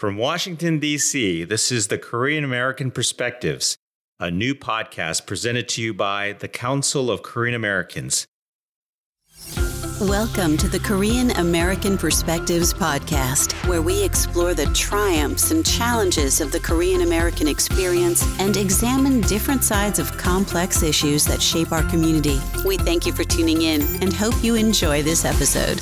[0.00, 3.76] From Washington, D.C., this is the Korean American Perspectives,
[4.18, 8.24] a new podcast presented to you by the Council of Korean Americans.
[10.00, 16.50] Welcome to the Korean American Perspectives podcast, where we explore the triumphs and challenges of
[16.50, 22.40] the Korean American experience and examine different sides of complex issues that shape our community.
[22.64, 25.78] We thank you for tuning in and hope you enjoy this episode.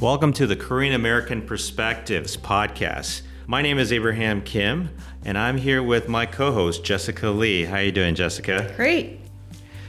[0.00, 3.22] Welcome to the Korean American Perspectives podcast.
[3.48, 4.90] My name is Abraham Kim,
[5.24, 7.64] and I'm here with my co-host Jessica Lee.
[7.64, 8.72] How you doing, Jessica?
[8.76, 9.18] Great.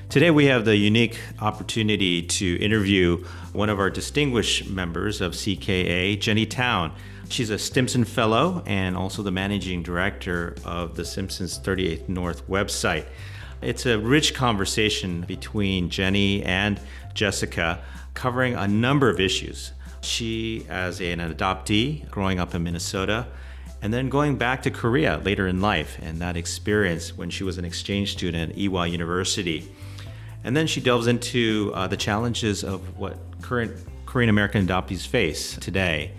[0.10, 3.24] Today we have the unique opportunity to interview
[3.54, 6.92] one of our distinguished members of CKA, Jenny Town.
[7.30, 13.06] She's a Stimson Fellow and also the managing director of the Stimson's 38th North website.
[13.62, 16.82] It's a rich conversation between Jenny and
[17.14, 17.84] Jessica
[18.16, 19.72] covering a number of issues
[20.02, 23.28] she, as an adoptee growing up in Minnesota,
[23.82, 27.58] and then going back to Korea later in life and that experience when she was
[27.58, 29.72] an exchange student at Ewha University.
[30.44, 33.72] And then she delves into uh, the challenges of what current
[34.06, 36.12] Korean American adoptees face today.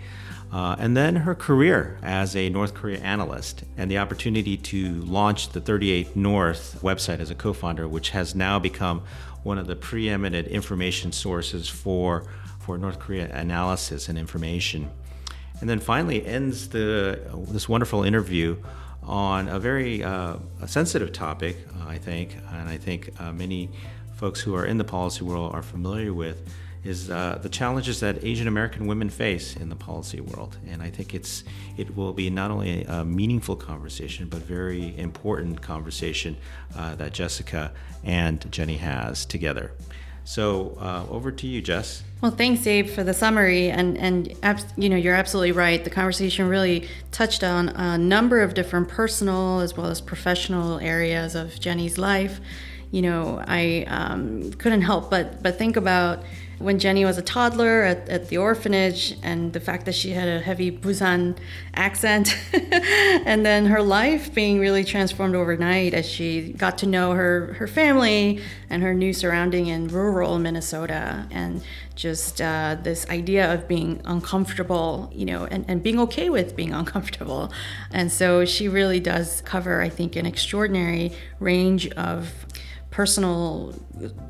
[0.51, 5.49] Uh, and then her career as a North Korea analyst and the opportunity to launch
[5.49, 9.03] the 38 North website as a co founder, which has now become
[9.43, 12.25] one of the preeminent information sources for
[12.61, 14.89] for North Korea analysis and information.
[15.59, 18.57] And then finally ends the this wonderful interview
[19.03, 23.69] on a very uh, a sensitive topic, uh, I think, and I think uh, many
[24.15, 26.47] folks who are in the policy world are familiar with,
[26.83, 30.57] is uh, the challenges that Asian American women face in the policy world.
[30.67, 31.43] And I think it's
[31.77, 36.37] it will be not only a meaningful conversation, but very important conversation
[36.75, 37.71] uh, that Jessica
[38.03, 39.73] and Jenny has together.
[40.23, 42.03] So uh, over to you, Jess.
[42.21, 43.69] Well, thanks, Abe, for the summary.
[43.69, 44.35] And and
[44.77, 45.83] you know, you're absolutely right.
[45.83, 51.35] The conversation really touched on a number of different personal as well as professional areas
[51.35, 52.39] of Jenny's life.
[52.91, 56.23] You know, I um, couldn't help but but think about
[56.61, 60.27] when Jenny was a toddler at, at the orphanage and the fact that she had
[60.27, 61.37] a heavy Busan
[61.73, 62.37] accent,
[63.25, 67.67] and then her life being really transformed overnight as she got to know her, her
[67.67, 71.61] family and her new surrounding in rural Minnesota, and
[71.95, 76.73] just uh, this idea of being uncomfortable, you know, and, and being okay with being
[76.81, 77.51] uncomfortable.
[77.91, 82.47] And so she really does cover, I think, an extraordinary range of
[82.91, 83.73] personal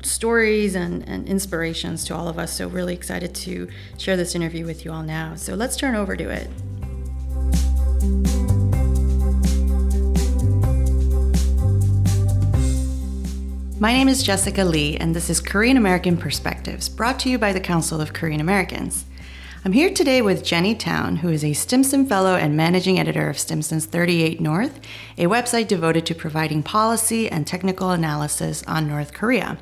[0.02, 2.52] stories and, and inspirations to all of us.
[2.56, 3.68] So, really excited to
[3.98, 5.34] share this interview with you all now.
[5.34, 6.48] So, let's turn over to it.
[13.80, 17.52] My name is Jessica Lee, and this is Korean American Perspectives, brought to you by
[17.52, 19.04] the Council of Korean Americans.
[19.64, 23.38] I'm here today with Jenny Town, who is a Stimson Fellow and Managing Editor of
[23.38, 24.80] Stimson's 38 North,
[25.16, 29.58] a website devoted to providing policy and technical analysis on North Korea.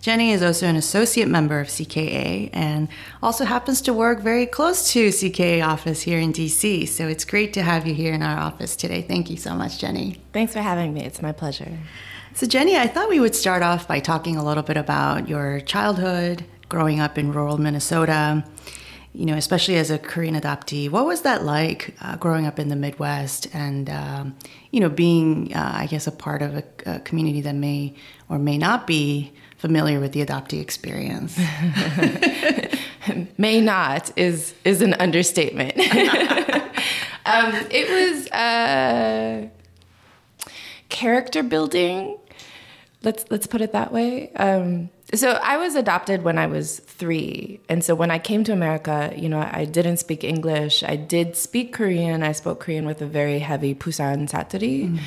[0.00, 2.88] Jenny is also an associate member of CKA and
[3.22, 6.88] also happens to work very close to CKA office here in DC.
[6.88, 9.02] So it's great to have you here in our office today.
[9.02, 10.22] Thank you so much, Jenny.
[10.32, 11.04] Thanks for having me.
[11.04, 11.78] It's my pleasure.
[12.32, 15.60] So, Jenny, I thought we would start off by talking a little bit about your
[15.60, 18.42] childhood, growing up in rural Minnesota,
[19.14, 22.68] you know, especially as a Korean adoptee, what was that like uh, growing up in
[22.68, 24.36] the Midwest and, um,
[24.72, 27.94] you know, being, uh, I guess, a part of a, a, community that may
[28.28, 31.38] or may not be familiar with the adoptee experience?
[33.38, 35.72] may not is is an understatement.
[37.24, 39.46] um, it was uh,
[40.88, 42.18] character building.
[43.02, 44.32] Let's let's put it that way.
[44.32, 47.60] Um, so I was adopted when I was three.
[47.68, 50.82] And so when I came to America, you know, I didn't speak English.
[50.82, 52.22] I did speak Korean.
[52.22, 54.90] I spoke Korean with a very heavy Busan saturi.
[54.90, 54.98] Mm.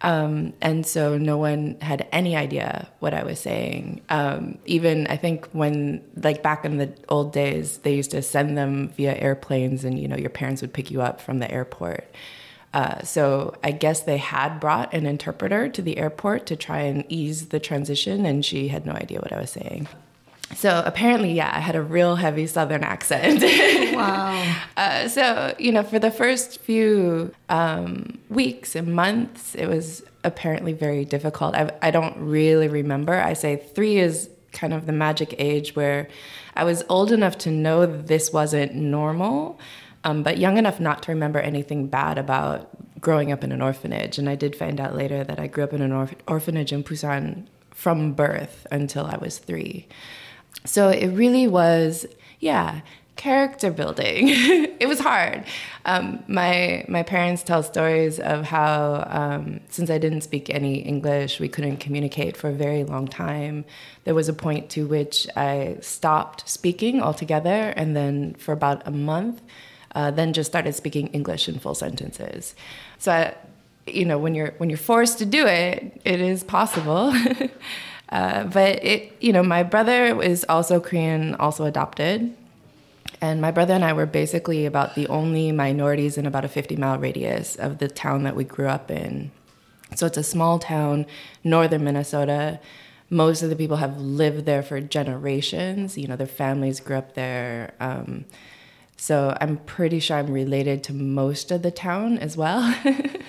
[0.00, 4.02] Um, and so no one had any idea what I was saying.
[4.10, 8.58] Um, even I think when, like back in the old days, they used to send
[8.58, 12.04] them via airplanes and, you know, your parents would pick you up from the airport.
[12.74, 17.04] Uh, so I guess they had brought an interpreter to the airport to try and
[17.08, 19.86] ease the transition, and she had no idea what I was saying.
[20.56, 23.42] So apparently, yeah, I had a real heavy Southern accent.
[23.94, 24.56] wow.
[24.76, 30.72] Uh, so, you know, for the first few um, weeks and months, it was apparently
[30.72, 31.54] very difficult.
[31.54, 33.14] I, I don't really remember.
[33.14, 36.08] I say three is kind of the magic age where
[36.56, 39.60] I was old enough to know this wasn't normal
[40.04, 42.70] um, but young enough not to remember anything bad about
[43.00, 44.18] growing up in an orphanage.
[44.18, 46.84] And I did find out later that I grew up in an orph- orphanage in
[46.84, 49.86] Busan from birth until I was three.
[50.64, 52.06] So it really was,
[52.40, 52.80] yeah,
[53.16, 54.28] character building.
[54.28, 55.44] it was hard.
[55.84, 61.40] Um, my my parents tell stories of how um, since I didn't speak any English,
[61.40, 63.64] we couldn't communicate for a very long time.
[64.04, 68.90] There was a point to which I stopped speaking altogether, and then for about a
[68.90, 69.42] month,
[69.94, 72.54] uh, then just started speaking English in full sentences.
[72.98, 73.12] So.
[73.12, 73.34] I,
[73.86, 77.12] you know, when you're when you're forced to do it, it is possible.
[78.08, 82.34] uh, but it, you know, my brother is also Korean, also adopted,
[83.20, 86.76] and my brother and I were basically about the only minorities in about a 50
[86.76, 89.30] mile radius of the town that we grew up in.
[89.94, 91.06] So it's a small town,
[91.42, 92.60] northern Minnesota.
[93.10, 95.96] Most of the people have lived there for generations.
[95.96, 97.74] You know, their families grew up there.
[97.80, 98.24] Um,
[99.04, 102.74] so I'm pretty sure I'm related to most of the town as well.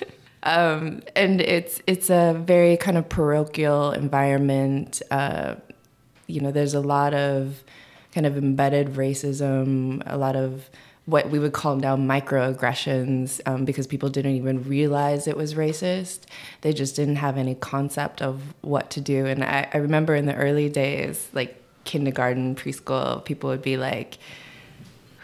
[0.42, 5.02] um, and it's it's a very kind of parochial environment.
[5.10, 5.56] Uh,
[6.28, 7.62] you know, there's a lot of
[8.12, 10.70] kind of embedded racism, a lot of
[11.04, 16.20] what we would call now microaggressions um, because people didn't even realize it was racist.
[16.62, 19.26] They just didn't have any concept of what to do.
[19.26, 24.16] And I, I remember in the early days, like kindergarten, preschool, people would be like,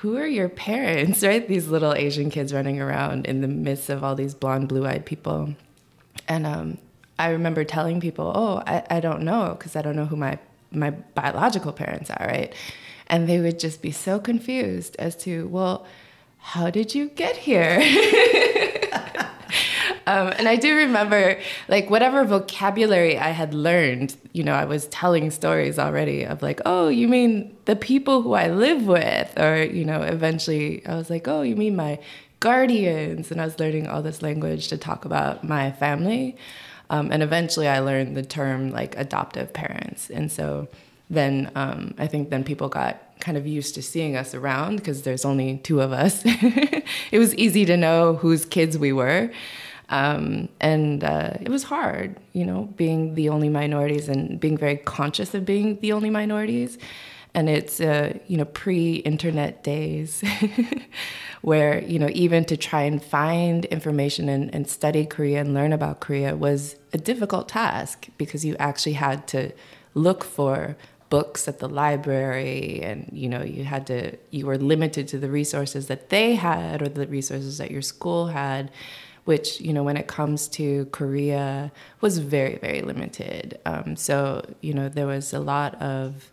[0.02, 1.46] who are your parents, right?
[1.46, 5.06] These little Asian kids running around in the midst of all these blonde, blue eyed
[5.06, 5.54] people.
[6.26, 6.78] And um,
[7.20, 10.38] I remember telling people, oh, I, I don't know, because I don't know who my,
[10.72, 12.52] my biological parents are, right?
[13.06, 15.86] And they would just be so confused as to, well,
[16.38, 17.78] how did you get here?
[20.06, 21.38] um, and I do remember,
[21.68, 26.60] like, whatever vocabulary I had learned, you know, I was telling stories already of, like,
[26.66, 29.38] oh, you mean the people who I live with?
[29.38, 31.98] Or, you know, eventually I was like, oh, you mean my
[32.40, 33.30] guardians?
[33.30, 36.36] And I was learning all this language to talk about my family.
[36.90, 40.10] Um, and eventually I learned the term, like, adoptive parents.
[40.10, 40.68] And so,
[41.12, 45.02] then um, I think then people got kind of used to seeing us around because
[45.02, 46.22] there's only two of us.
[46.24, 49.30] it was easy to know whose kids we were.
[49.92, 54.78] Um, and uh, it was hard, you know, being the only minorities and being very
[54.78, 56.78] conscious of being the only minorities.
[57.34, 60.24] And it's, uh, you know, pre internet days
[61.42, 65.74] where, you know, even to try and find information and, and study Korea and learn
[65.74, 69.52] about Korea was a difficult task because you actually had to
[69.94, 70.74] look for
[71.10, 75.28] books at the library and you know you had to you were limited to the
[75.28, 78.70] resources that they had or the resources that your school had
[79.24, 81.70] which you know when it comes to korea
[82.00, 86.30] was very very limited um, so you know there was a lot of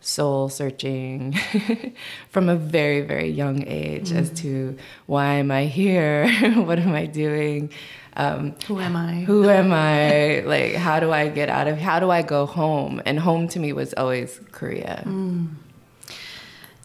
[0.00, 1.32] soul searching
[2.28, 4.16] from a very very young age mm.
[4.16, 4.76] as to
[5.06, 7.70] why am i here what am i doing
[8.16, 9.14] um, who am I?
[9.22, 10.40] Who am I?
[10.46, 11.78] like, how do I get out of?
[11.78, 13.02] How do I go home?
[13.04, 15.02] And home to me was always Korea.
[15.04, 15.48] Mm.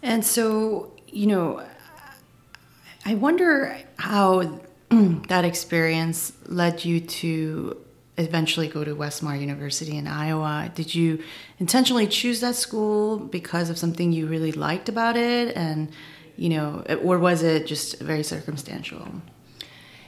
[0.01, 1.63] And so, you know,
[3.05, 4.59] I wonder how
[4.89, 7.77] that experience led you to
[8.17, 10.71] eventually go to Westmar University in Iowa.
[10.73, 11.23] Did you
[11.57, 15.55] intentionally choose that school because of something you really liked about it?
[15.55, 15.91] And,
[16.35, 19.07] you know, or was it just very circumstantial?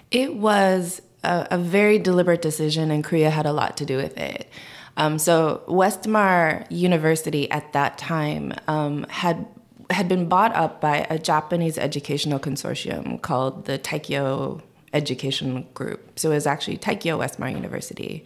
[0.10, 4.18] It was a, a, very deliberate decision, and Korea had a lot to do with
[4.18, 4.50] it.
[4.98, 9.48] Um, so Westmar University at that time um, had
[9.90, 14.62] had been bought up by a Japanese educational consortium called the Teikyo
[14.94, 16.20] Education Group.
[16.20, 18.26] So it was actually Teikyo Westmar University.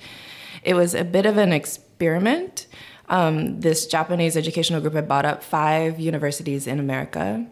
[0.64, 2.68] It was a bit of an experiment.
[3.08, 7.46] Um, this Japanese educational group had bought up five universities in America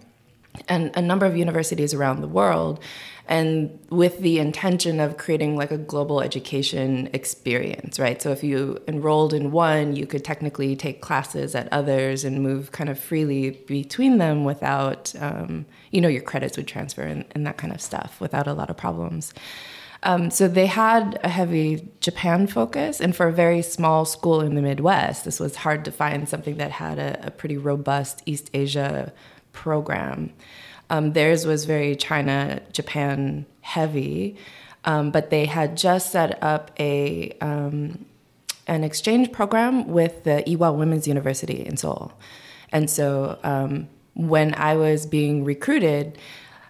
[0.67, 2.79] and a number of universities around the world
[3.27, 8.21] and with the intention of creating like a global education experience, right?
[8.21, 12.71] So if you enrolled in one, you could technically take classes at others and move
[12.71, 17.45] kind of freely between them without, um, you know, your credits would transfer and, and,
[17.45, 19.31] that kind of stuff without a lot of problems.
[20.01, 24.55] Um, so they had a heavy Japan focus, and for a very small school in
[24.55, 28.49] the Midwest, this was hard to find something that had a, a pretty robust East
[28.53, 29.13] Asia
[29.53, 30.33] program.
[30.89, 34.35] Um, theirs was very China, Japan heavy,
[34.83, 38.05] um, but they had just set up a um,
[38.67, 42.11] an exchange program with the Ewha Women's University in Seoul,
[42.73, 46.17] and so um, when I was being recruited,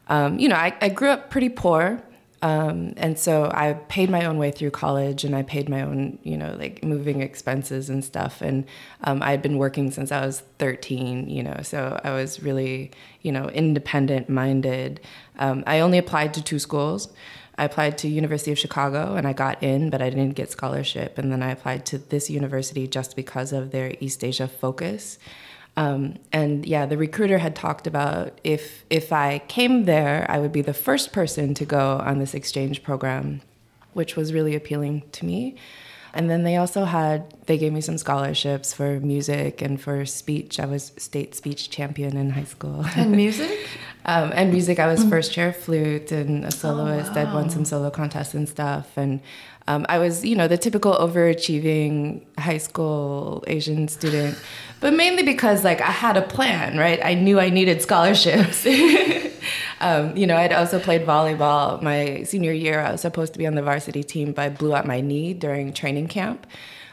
[0.07, 2.01] um, you know, I, I grew up pretty poor.
[2.41, 6.19] Um, and so I paid my own way through college and I paid my own,
[6.23, 8.41] you know, like moving expenses and stuff.
[8.41, 8.65] And
[9.05, 12.91] um, I had been working since I was 13, you know, so I was really,
[13.21, 14.99] you know, independent minded.
[15.39, 17.13] Um, I only applied to two schools.
[17.57, 21.17] I applied to University of Chicago and I got in, but I didn't get scholarship.
[21.17, 25.17] And then I applied to this university just because of their East Asia focus.
[25.75, 30.51] Um, and yeah, the recruiter had talked about if if I came there, I would
[30.51, 33.41] be the first person to go on this exchange program,
[33.93, 35.55] which was really appealing to me.
[36.15, 40.59] And then they also had they gave me some scholarships for music and for speech.
[40.59, 42.85] I was state speech champion in high school.
[42.95, 43.67] And music?
[44.05, 47.11] um, and music, I was first chair flute and a soloist.
[47.11, 47.21] Oh, wow.
[47.29, 48.95] I'd won some solo contests and stuff.
[48.95, 49.21] And
[49.67, 54.37] um, I was, you know, the typical overachieving high school Asian student,
[54.81, 56.99] but mainly because like I had a plan, right?
[57.03, 58.65] I knew I needed scholarships.
[59.79, 62.81] um, you know, I'd also played volleyball my senior year.
[62.81, 65.33] I was supposed to be on the varsity team, but I blew out my knee
[65.33, 66.45] during training camp.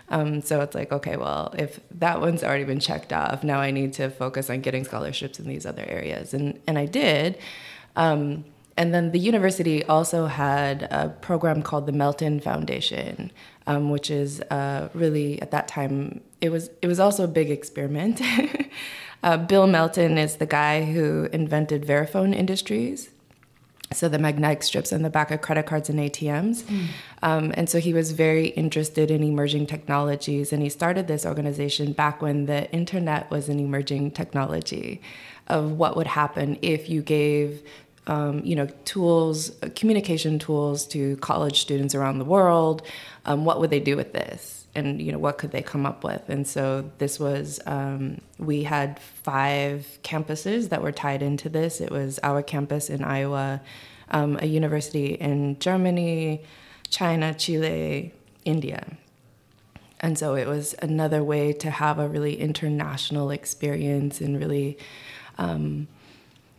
[0.08, 3.70] Um, so it's like, okay, well, if that one's already been checked off, now I
[3.70, 7.38] need to focus on getting scholarships in these other areas, and and I did.
[7.96, 8.44] Um,
[8.76, 13.30] and then the university also had a program called the Melton Foundation,
[13.66, 17.50] um, which is uh, really at that time it was it was also a big
[17.50, 18.20] experiment.
[19.22, 23.10] uh, Bill Melton is the guy who invented Verifone Industries,
[23.92, 26.64] so the magnetic strips on the back of credit cards and ATMs.
[27.22, 31.92] Um, and so he was very interested in emerging technologies, and he started this organization
[31.92, 35.02] back when the internet was an emerging technology
[35.48, 37.62] of what would happen if you gave
[38.10, 42.82] um, you know, tools, uh, communication tools to college students around the world.
[43.24, 44.66] Um, what would they do with this?
[44.74, 46.28] And you know, what could they come up with?
[46.28, 51.80] And so this was, um, we had five campuses that were tied into this.
[51.80, 53.60] It was our campus in Iowa,
[54.10, 56.42] um, a university in Germany,
[56.88, 58.12] China, Chile,
[58.44, 58.96] India.
[60.00, 64.78] And so it was another way to have a really international experience and really
[65.38, 65.86] um,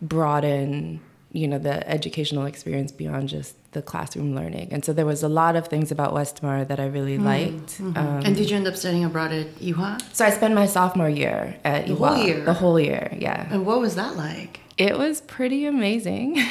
[0.01, 1.01] broaden
[1.33, 4.67] you know the educational experience beyond just the classroom learning.
[4.73, 7.79] And so there was a lot of things about westmar that i really liked.
[7.79, 7.95] Um,
[8.25, 10.01] and did you end up studying abroad at Ewha?
[10.13, 12.43] so i spent my sophomore year at The whole year?
[12.43, 13.47] the whole year yeah.
[13.53, 14.59] And what was that like?
[14.77, 16.37] it was pretty amazing.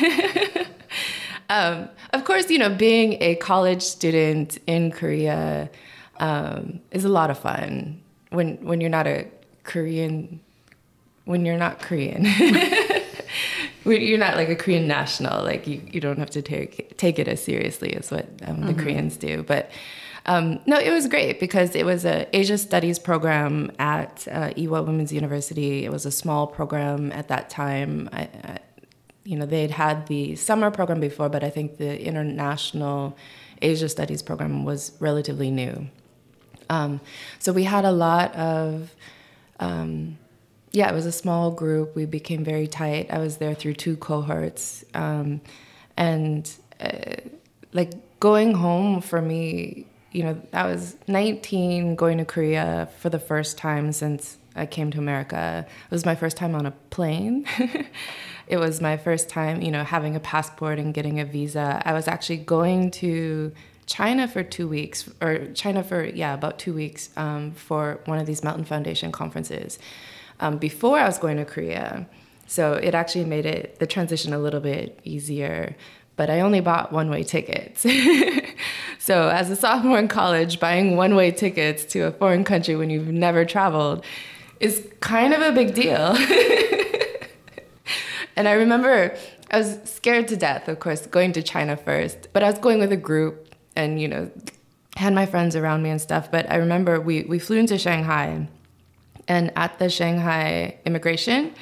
[1.50, 5.68] Um, of course you know being a college student in korea
[6.20, 9.26] um, is a lot of fun when when you're not a
[9.64, 10.38] korean
[11.24, 12.22] when you're not korean
[13.84, 17.28] you're not like a korean national like you, you don't have to take take it
[17.28, 19.70] as seriously as what um, the koreans do but
[20.26, 24.86] um, no, it was great because it was a Asia Studies program at uh, Ewha
[24.86, 25.84] Women's University.
[25.84, 28.08] It was a small program at that time.
[28.12, 28.58] I, I,
[29.24, 33.16] you know, they'd had the summer program before, but I think the international
[33.62, 35.88] Asia Studies program was relatively new.
[36.68, 37.00] Um,
[37.38, 38.94] so we had a lot of,
[39.58, 40.18] um,
[40.72, 41.96] yeah, it was a small group.
[41.96, 43.10] We became very tight.
[43.10, 44.84] I was there through two cohorts.
[44.94, 45.40] Um,
[45.96, 46.50] and
[46.80, 47.16] uh,
[47.72, 53.18] like going home for me, you know, I was 19 going to Korea for the
[53.18, 55.66] first time since I came to America.
[55.68, 57.46] It was my first time on a plane.
[58.46, 61.82] it was my first time, you know, having a passport and getting a visa.
[61.84, 63.52] I was actually going to
[63.86, 68.26] China for two weeks, or China for, yeah, about two weeks um, for one of
[68.26, 69.78] these Melton Foundation conferences
[70.40, 72.06] um, before I was going to Korea.
[72.46, 75.76] So it actually made it, the transition a little bit easier.
[76.16, 77.82] But I only bought one way tickets.
[78.98, 82.90] so, as a sophomore in college, buying one way tickets to a foreign country when
[82.90, 84.04] you've never traveled
[84.58, 86.16] is kind of a big deal.
[88.36, 89.16] and I remember
[89.50, 92.78] I was scared to death, of course, going to China first, but I was going
[92.80, 94.30] with a group and, you know,
[94.96, 96.30] had my friends around me and stuff.
[96.30, 98.46] But I remember we, we flew into Shanghai,
[99.28, 101.54] and at the Shanghai immigration,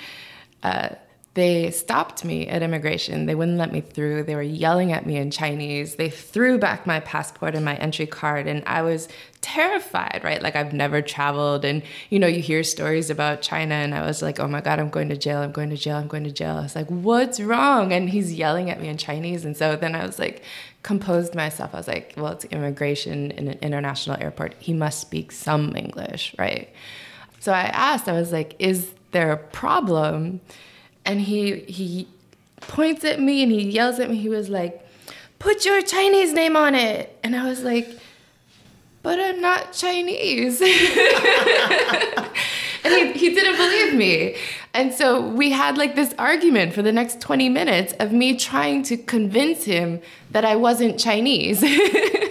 [0.62, 0.90] uh,
[1.38, 3.26] they stopped me at immigration.
[3.26, 4.24] They wouldn't let me through.
[4.24, 5.94] They were yelling at me in Chinese.
[5.94, 9.06] They threw back my passport and my entry card, and I was
[9.40, 10.42] terrified, right?
[10.42, 14.20] Like I've never traveled, and you know, you hear stories about China, and I was
[14.20, 16.32] like, oh my God, I'm going to jail, I'm going to jail, I'm going to
[16.32, 16.56] jail.
[16.56, 17.92] I was like, what's wrong?
[17.92, 19.44] And he's yelling at me in Chinese.
[19.44, 20.42] And so then I was like,
[20.82, 21.72] composed myself.
[21.72, 24.54] I was like, well, it's immigration in an international airport.
[24.58, 26.68] He must speak some English, right?
[27.40, 30.40] So I asked, I was like, is there a problem?
[31.04, 32.08] And he he
[32.60, 34.16] points at me and he yells at me.
[34.16, 34.84] He was like,
[35.38, 37.18] put your Chinese name on it.
[37.22, 37.88] And I was like,
[39.02, 40.60] but I'm not Chinese.
[40.60, 40.70] and
[42.84, 44.36] he, he didn't believe me.
[44.74, 48.82] And so we had like this argument for the next 20 minutes of me trying
[48.84, 51.62] to convince him that I wasn't Chinese.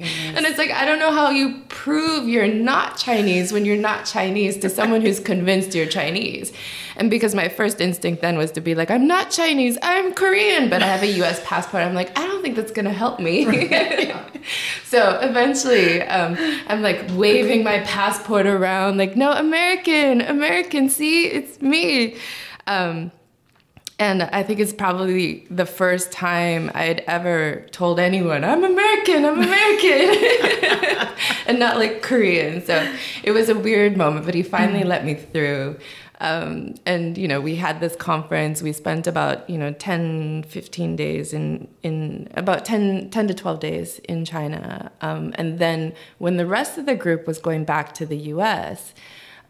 [0.00, 0.36] Goodness.
[0.36, 4.06] And it's like, I don't know how you prove you're not Chinese when you're not
[4.06, 6.52] Chinese to someone who's convinced you're Chinese.
[6.96, 10.68] And because my first instinct then was to be like, I'm not Chinese, I'm Korean,
[10.68, 11.82] but I have a US passport.
[11.82, 13.44] I'm like, I don't think that's gonna help me.
[14.84, 21.60] so eventually, um, I'm like waving my passport around, like, no, American, American, see, it's
[21.60, 22.16] me.
[22.66, 23.12] Um,
[24.00, 29.42] and I think it's probably the first time I'd ever told anyone, I'm American, I'm
[29.42, 31.08] American,
[31.46, 32.64] and not like Korean.
[32.64, 32.90] So
[33.22, 35.78] it was a weird moment, but he finally let me through.
[36.18, 38.62] Um, and, you know, we had this conference.
[38.62, 43.60] We spent about, you know, 10, 15 days in, in about 10, 10 to 12
[43.60, 44.90] days in China.
[45.02, 48.94] Um, and then when the rest of the group was going back to the US,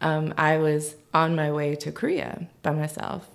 [0.01, 3.30] um, I was on my way to Korea by myself.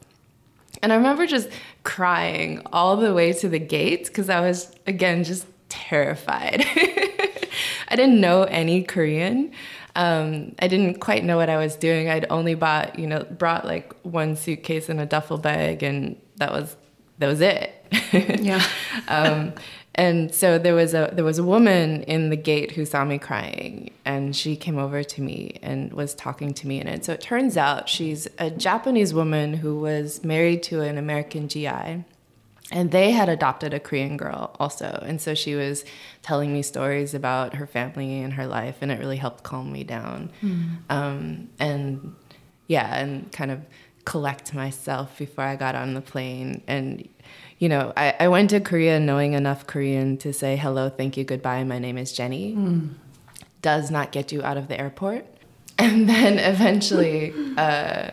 [0.83, 1.49] And I remember just
[1.85, 6.65] crying all the way to the gates because I was, again, just terrified.
[7.89, 9.53] I didn't know any Korean.
[9.95, 12.11] Um, I didn't quite know what I was doing.
[12.11, 16.53] I'd only bought, you know, brought like one suitcase and a duffel bag, and that
[16.53, 16.77] was
[17.19, 17.73] that was it.
[18.13, 18.63] Yeah.
[19.09, 19.53] um,
[19.97, 23.19] and so there was a there was a woman in the gate who saw me
[23.19, 26.81] crying, and she came over to me and was talking to me.
[26.81, 31.49] And so it turns out she's a Japanese woman who was married to an American
[31.49, 32.05] GI,
[32.71, 35.03] and they had adopted a Korean girl also.
[35.07, 35.83] And so she was
[36.21, 39.83] telling me stories about her family and her life, and it really helped calm me
[39.83, 40.31] down.
[40.91, 42.15] Um, and
[42.67, 43.63] yeah, and kind of
[44.05, 46.63] collect myself before I got on the plane.
[46.67, 47.09] And
[47.59, 51.25] you know, I, I went to Korea knowing enough Korean to say hello, thank you,
[51.25, 52.57] goodbye, my name is Jenny.
[53.63, 55.27] Does not get you out of the airport.
[55.79, 58.09] And then eventually, uh,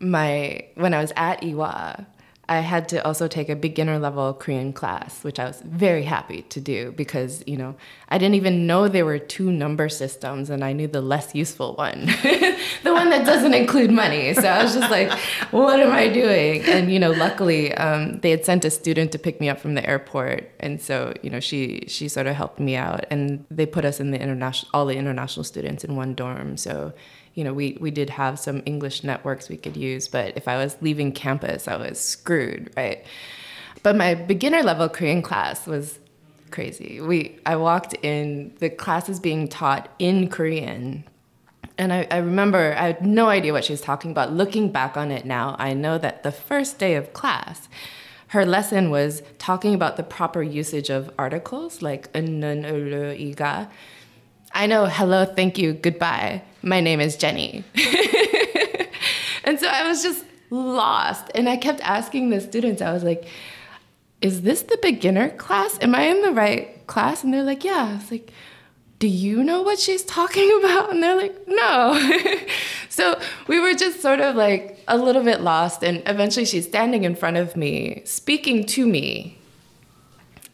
[0.00, 2.06] my when I was at Ewha,
[2.48, 6.42] I had to also take a beginner level Korean class, which I was very happy
[6.42, 7.74] to do because, you know,
[8.08, 11.74] I didn't even know there were two number systems and I knew the less useful
[11.74, 12.06] one,
[12.82, 14.34] the one that doesn't include money.
[14.34, 15.10] So I was just like,
[15.52, 16.62] what am I doing?
[16.62, 19.74] And, you know, luckily um, they had sent a student to pick me up from
[19.74, 20.50] the airport.
[20.60, 24.00] And so, you know, she, she sort of helped me out and they put us
[24.00, 26.56] in the international, all the international students in one dorm.
[26.56, 26.92] So,
[27.34, 30.56] you know, we, we did have some English networks we could use, but if I
[30.56, 33.04] was leaving campus, I was screwed, right?
[33.82, 35.98] But my beginner level Korean class was
[36.50, 37.00] crazy.
[37.00, 41.04] We I walked in, the class is being taught in Korean.
[41.76, 44.32] And I, I remember I had no idea what she was talking about.
[44.32, 47.68] Looking back on it now, I know that the first day of class,
[48.28, 53.68] her lesson was talking about the proper usage of articles like iga
[54.54, 56.42] I know hello, thank you, goodbye.
[56.62, 57.64] My name is Jenny.
[59.44, 61.30] and so I was just lost.
[61.34, 63.26] And I kept asking the students, I was like,
[64.20, 65.76] is this the beginner class?
[65.82, 67.24] Am I in the right class?
[67.24, 67.90] And they're like, yeah.
[67.90, 68.30] I was like,
[69.00, 70.92] do you know what she's talking about?
[70.92, 72.38] And they're like, no.
[72.88, 75.82] so we were just sort of like a little bit lost.
[75.82, 79.36] And eventually she's standing in front of me, speaking to me.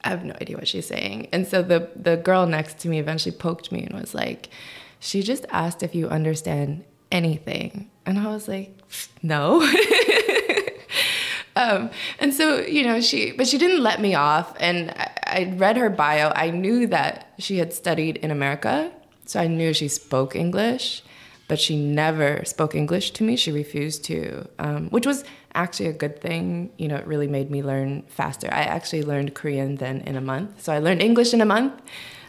[0.04, 1.28] I have no idea what she's saying.
[1.32, 4.48] And so the, the girl next to me eventually poked me and was like,
[4.98, 7.90] she just asked if you understand anything.
[8.06, 8.76] And I was like,
[9.22, 9.62] no.
[11.56, 14.54] um, and so, you know, she, but she didn't let me off.
[14.60, 16.32] And I, I read her bio.
[16.34, 18.92] I knew that she had studied in America.
[19.26, 21.02] So I knew she spoke English,
[21.46, 23.36] but she never spoke English to me.
[23.36, 26.70] She refused to, um, which was actually a good thing.
[26.76, 28.48] You know, it really made me learn faster.
[28.52, 30.62] I actually learned Korean then in a month.
[30.62, 31.80] So I learned English in a month.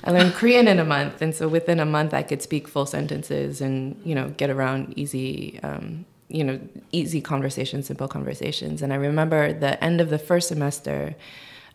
[0.04, 2.88] I learned Korean in a month, and so within a month I could speak full
[2.88, 6.60] sentences and you know get around easy, um, you know,
[6.92, 8.82] easy conversations, simple conversations.
[8.82, 11.16] And I remember the end of the first semester.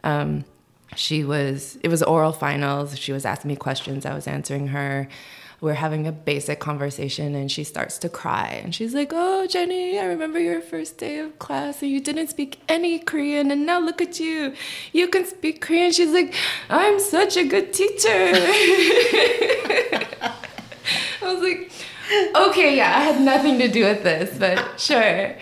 [0.03, 0.45] Um,
[0.97, 2.99] she was it was oral finals.
[2.99, 4.05] She was asking me questions.
[4.05, 5.09] I was answering her
[5.61, 8.61] we're having a basic conversation and she starts to cry.
[8.63, 12.29] And she's like oh jenny i remember your first day of class and you didn't
[12.29, 14.55] speak any korean and now look at you.
[14.93, 15.93] You can speak korean.
[15.93, 16.35] She's like
[16.71, 18.09] i'm such a good teacher.
[21.23, 21.73] I was like
[22.37, 25.37] okay yeah i had nothing to do with this but sure.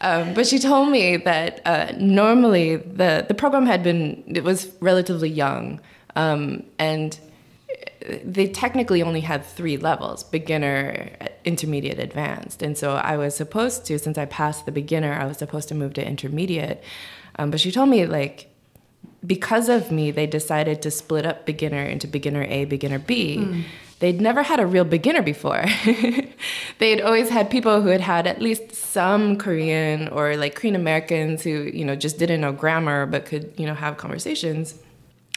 [0.00, 4.70] Um, but she told me that uh, normally the, the program had been it was
[4.80, 5.80] relatively young.
[6.14, 7.18] Um, and
[8.24, 11.10] they technically only had three levels beginner
[11.44, 12.62] intermediate advanced.
[12.62, 15.74] And so i was supposed to since i passed the beginner i was supposed to
[15.74, 16.82] move to intermediate.
[17.38, 18.50] Um, but she told me like
[19.26, 23.38] because of me they decided to split up beginner into beginner a beginner b.
[23.38, 23.64] Mm.
[23.98, 25.64] they'd never had a real beginner before.
[26.78, 31.42] They'd always had people who had had at least some korean or like korean americans
[31.42, 34.74] who you know just didn't know grammar but could you know have conversations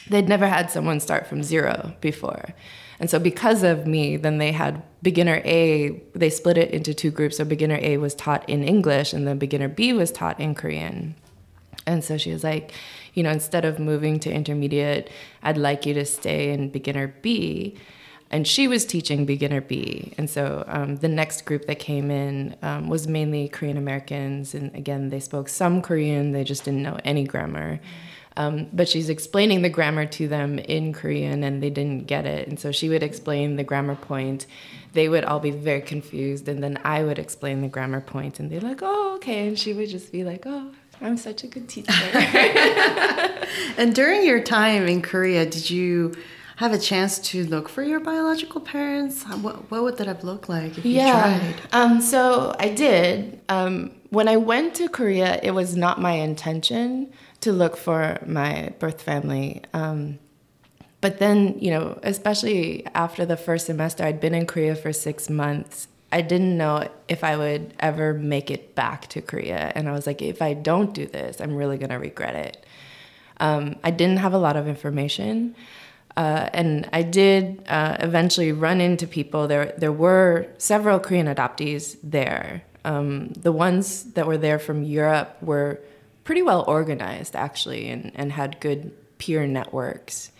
[0.08, 2.54] they'd never had someone start from zero before.
[2.98, 7.10] And so, because of me, then they had beginner A, they split it into two
[7.10, 7.38] groups.
[7.38, 11.16] So, beginner A was taught in English, and then beginner B was taught in Korean.
[11.86, 12.72] And so she was like,
[13.14, 15.10] you know, instead of moving to intermediate,
[15.42, 17.76] I'd like you to stay in beginner B.
[18.30, 20.14] And she was teaching beginner B.
[20.16, 24.54] And so um, the next group that came in um, was mainly Korean Americans.
[24.54, 27.80] And again, they spoke some Korean, they just didn't know any grammar.
[28.36, 32.48] Um, but she's explaining the grammar to them in Korean and they didn't get it.
[32.48, 34.46] And so she would explain the grammar point.
[34.92, 36.48] They would all be very confused.
[36.48, 39.48] And then I would explain the grammar point and they're like, oh, okay.
[39.48, 41.92] And she would just be like, oh, I'm such a good teacher.
[43.76, 46.14] and during your time in Korea, did you
[46.56, 49.24] have a chance to look for your biological parents?
[49.24, 51.34] What, what would that have looked like if yeah.
[51.34, 51.54] you tried?
[51.72, 53.40] Um, so I did.
[53.48, 57.12] Um, when I went to Korea, it was not my intention
[57.42, 59.62] to look for my birth family.
[59.72, 60.18] Um,
[61.00, 65.28] but then, you know, especially after the first semester, I'd been in Korea for six
[65.28, 69.72] months I didn't know if I would ever make it back to Korea.
[69.74, 72.66] And I was like, if I don't do this, I'm really going to regret it.
[73.40, 75.56] Um, I didn't have a lot of information.
[76.14, 79.48] Uh, and I did uh, eventually run into people.
[79.48, 82.62] There, there were several Korean adoptees there.
[82.84, 85.80] Um, the ones that were there from Europe were
[86.24, 90.32] pretty well organized, actually, and, and had good peer networks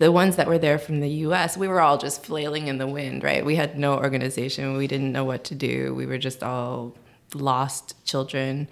[0.00, 2.86] the ones that were there from the US, we were all just flailing in the
[2.86, 3.44] wind, right?
[3.44, 4.78] We had no organization.
[4.78, 5.94] We didn't know what to do.
[5.94, 6.96] We were just all
[7.34, 8.66] lost children.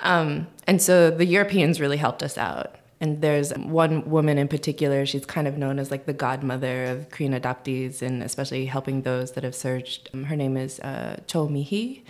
[0.00, 2.76] Um, and so the Europeans really helped us out.
[2.98, 7.10] And there's one woman in particular, she's kind of known as like the godmother of
[7.10, 10.08] Korean adoptees and especially helping those that have searched.
[10.14, 12.06] Um, her name is uh, Cho Mihi.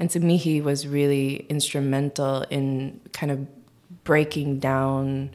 [0.00, 3.46] And to me, he was really instrumental in kind of
[4.02, 5.30] breaking down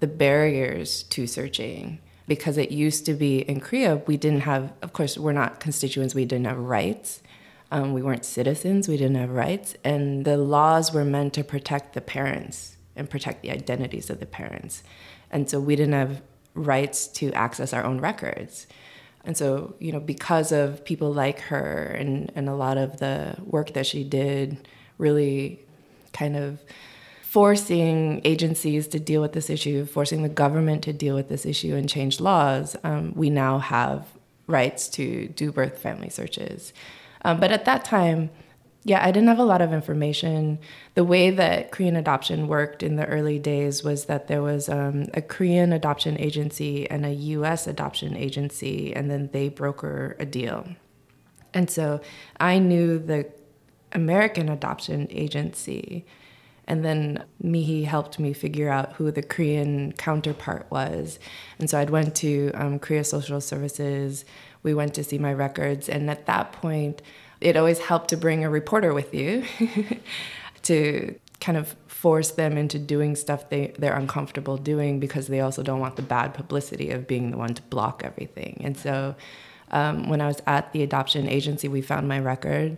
[0.00, 4.92] the barriers to searching because it used to be in Korea, we didn't have, of
[4.92, 7.22] course, we're not constituents, we didn't have rights.
[7.70, 9.76] Um, we weren't citizens, we didn't have rights.
[9.84, 14.26] And the laws were meant to protect the parents and protect the identities of the
[14.26, 14.82] parents.
[15.30, 16.22] And so we didn't have
[16.54, 18.66] rights to access our own records.
[19.26, 23.36] And so, you know, because of people like her and, and a lot of the
[23.44, 25.60] work that she did, really
[26.12, 26.60] kind of
[27.22, 31.74] forcing agencies to deal with this issue, forcing the government to deal with this issue
[31.74, 34.06] and change laws, um, we now have
[34.46, 36.72] rights to do birth family searches.
[37.24, 38.30] Um, but at that time,
[38.86, 40.60] yeah, I didn't have a lot of information.
[40.94, 45.06] The way that Korean adoption worked in the early days was that there was um,
[45.12, 50.68] a Korean adoption agency and a US adoption agency, and then they broker a deal.
[51.52, 52.00] And so
[52.38, 53.28] I knew the
[53.90, 56.06] American adoption agency
[56.68, 61.18] and then Mihi helped me figure out who the Korean counterpart was.
[61.58, 64.24] And so I'd went to um, Korea Social Services.
[64.62, 65.88] We went to see my records.
[65.88, 67.02] And at that point,
[67.40, 69.44] it always helped to bring a reporter with you
[70.62, 75.62] to kind of force them into doing stuff they, they're uncomfortable doing because they also
[75.62, 78.60] don't want the bad publicity of being the one to block everything.
[78.62, 79.14] And so
[79.70, 82.76] um, when I was at the adoption agency, we found my record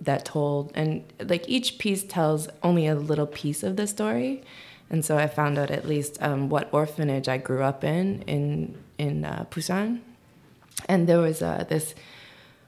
[0.00, 4.42] that told and like each piece tells only a little piece of the story
[4.88, 8.82] and so i found out at least um, what orphanage i grew up in in
[8.96, 10.00] in uh, busan
[10.88, 11.94] and there was uh, this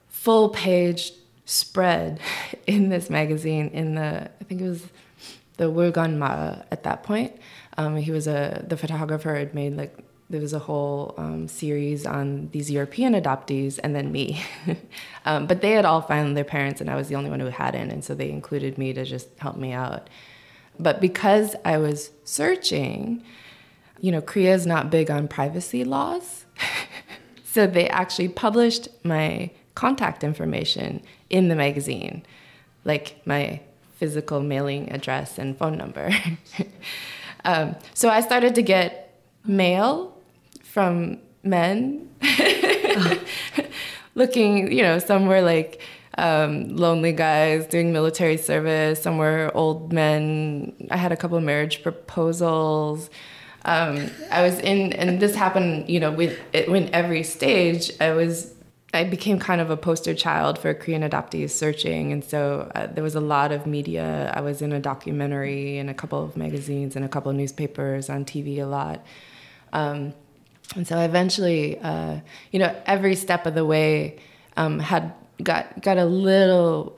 [0.08, 1.12] full page
[1.44, 2.20] spread
[2.66, 4.86] in this magazine in the i think it was
[5.58, 7.38] the Wulgan Ma at that point
[7.76, 9.96] um, he was a the photographer had made like
[10.32, 14.42] there was a whole um, series on these European adoptees and then me.
[15.26, 17.48] um, but they had all found their parents, and I was the only one who
[17.48, 17.90] hadn't.
[17.90, 20.08] And so they included me to just help me out.
[20.80, 23.22] But because I was searching,
[24.00, 26.46] you know, Korea is not big on privacy laws.
[27.44, 32.24] so they actually published my contact information in the magazine,
[32.84, 33.60] like my
[33.96, 36.10] physical mailing address and phone number.
[37.44, 40.16] um, so I started to get mail
[40.62, 42.08] from men
[44.14, 45.80] looking, you know, somewhere like
[46.18, 50.72] um, lonely guys doing military service, somewhere old men.
[50.90, 53.10] I had a couple of marriage proposals.
[53.64, 57.92] Um, I was in, and this happened, you know, with in every stage.
[58.00, 58.52] I was,
[58.94, 63.02] I became kind of a poster child for Korean adoptees searching, and so uh, there
[63.02, 64.30] was a lot of media.
[64.34, 68.10] I was in a documentary and a couple of magazines and a couple of newspapers
[68.10, 69.04] on TV a lot.
[69.72, 70.12] Um,
[70.76, 74.18] and so eventually, uh, you know, every step of the way
[74.56, 76.96] um, had got got a little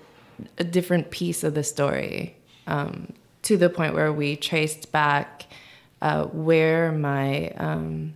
[0.58, 2.34] a different piece of the story
[2.66, 5.46] um, to the point where we traced back
[6.02, 8.14] uh, where my um,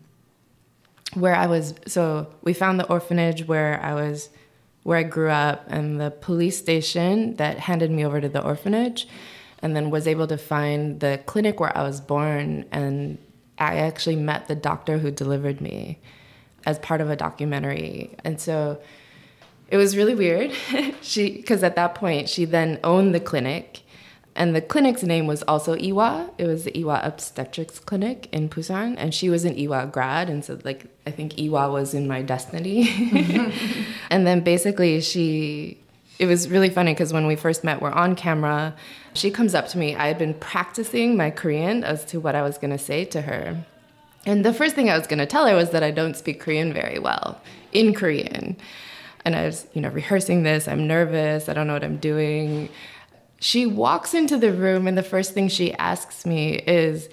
[1.14, 1.74] where I was.
[1.86, 4.30] So we found the orphanage where I was,
[4.82, 9.08] where I grew up, and the police station that handed me over to the orphanage,
[9.60, 12.64] and then was able to find the clinic where I was born.
[12.72, 13.18] And
[13.58, 15.98] I actually met the doctor who delivered me
[16.66, 18.16] as part of a documentary.
[18.24, 18.80] And so
[19.68, 20.52] it was really weird.
[21.02, 23.82] she because at that point she then owned the clinic
[24.34, 26.30] and the clinic's name was also Ewha.
[26.38, 30.44] It was the Ewha Obstetrics Clinic in Busan, and she was an Ewha grad, and
[30.44, 32.88] so like I think Ewha was in my destiny.
[34.10, 35.78] and then basically she,
[36.18, 38.76] it was really funny because when we first met, we're on camera.
[39.12, 39.96] She comes up to me.
[39.96, 43.64] I had been practicing my Korean as to what I was gonna say to her,
[44.24, 46.72] and the first thing I was gonna tell her was that I don't speak Korean
[46.72, 47.40] very well
[47.72, 48.56] in Korean.
[49.24, 50.68] And I was, you know, rehearsing this.
[50.68, 51.48] I'm nervous.
[51.48, 52.70] I don't know what I'm doing
[53.40, 57.08] she walks into the room and the first thing she asks me is,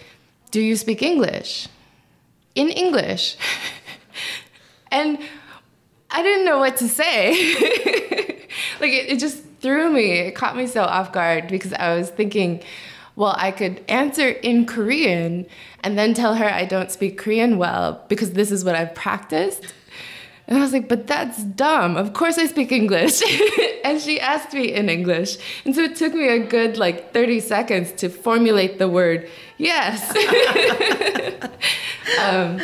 [0.52, 1.68] Do you speak English?
[2.56, 3.38] In English.
[4.92, 5.20] and
[6.10, 7.32] I didn't know what to say.
[8.80, 10.12] like it, it, just threw me.
[10.12, 12.64] It caught me so off guard because I was thinking,
[13.16, 15.46] well, I could answer in Korean
[15.84, 19.74] and then tell her I don't speak Korean well because this is what I've practiced.
[20.48, 21.98] And I was like, but that's dumb.
[21.98, 23.22] Of course I speak English.
[23.84, 25.38] and she asked me in English.
[25.66, 29.28] And so it took me a good like 30 seconds to formulate the word
[29.58, 30.10] yes.
[32.22, 32.58] um,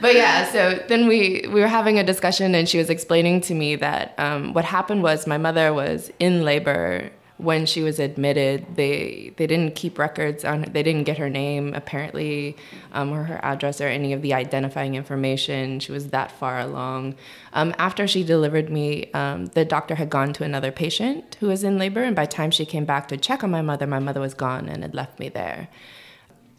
[0.00, 3.54] but yeah, so then we, we were having a discussion and she was explaining to
[3.54, 8.76] me that um, what happened was my mother was in labor when she was admitted,
[8.76, 10.64] they they didn't keep records on.
[10.64, 12.56] Her, They didn't get her name apparently,
[12.92, 15.80] um, or her address, or any of the identifying information.
[15.80, 17.14] She was that far along.
[17.52, 21.62] Um, after she delivered me, um, the doctor had gone to another patient who was
[21.62, 23.98] in labor, and by the time she came back to check on my mother, my
[23.98, 25.68] mother was gone and had left me there.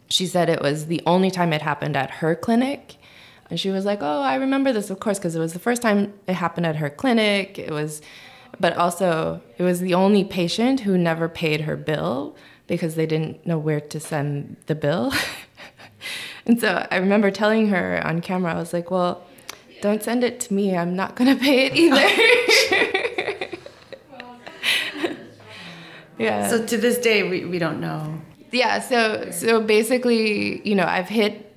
[0.08, 2.96] She said it was the only time it happened at her clinic.
[3.50, 5.80] And she was like, "Oh, I remember this, of course, because it was the first
[5.82, 7.58] time it happened at her clinic.
[7.58, 8.02] It was
[8.60, 13.46] but also, it was the only patient who never paid her bill because they didn't
[13.46, 15.12] know where to send the bill.
[16.46, 19.24] and so I remember telling her on camera, I was like, well,
[19.80, 20.76] don't send it to me.
[20.76, 23.56] I'm not going to pay it either.
[26.18, 26.48] yeah.
[26.48, 28.20] So to this day, we, we don't know.
[28.50, 28.80] Yeah.
[28.80, 31.47] So, so basically, you know, I've hit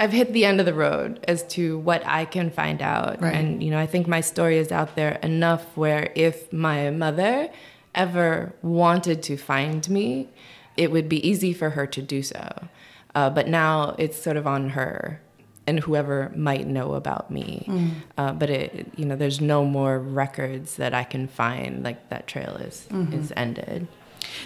[0.00, 3.20] I've hit the end of the road as to what I can find out.
[3.20, 3.34] Right.
[3.34, 7.50] And, you know, I think my story is out there enough where if my mother
[7.94, 10.30] ever wanted to find me,
[10.74, 12.68] it would be easy for her to do so.
[13.14, 15.20] Uh, but now it's sort of on her
[15.66, 17.66] and whoever might know about me.
[17.68, 17.90] Mm.
[18.16, 21.84] Uh, but it, you know, there's no more records that I can find.
[21.84, 23.12] Like that trail is mm-hmm.
[23.12, 23.86] is ended.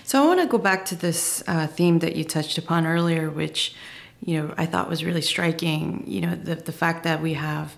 [0.03, 3.31] So I want to go back to this uh, theme that you touched upon earlier,
[3.31, 3.75] which
[4.25, 7.77] you know, I thought was really striking, you know, the, the fact that we have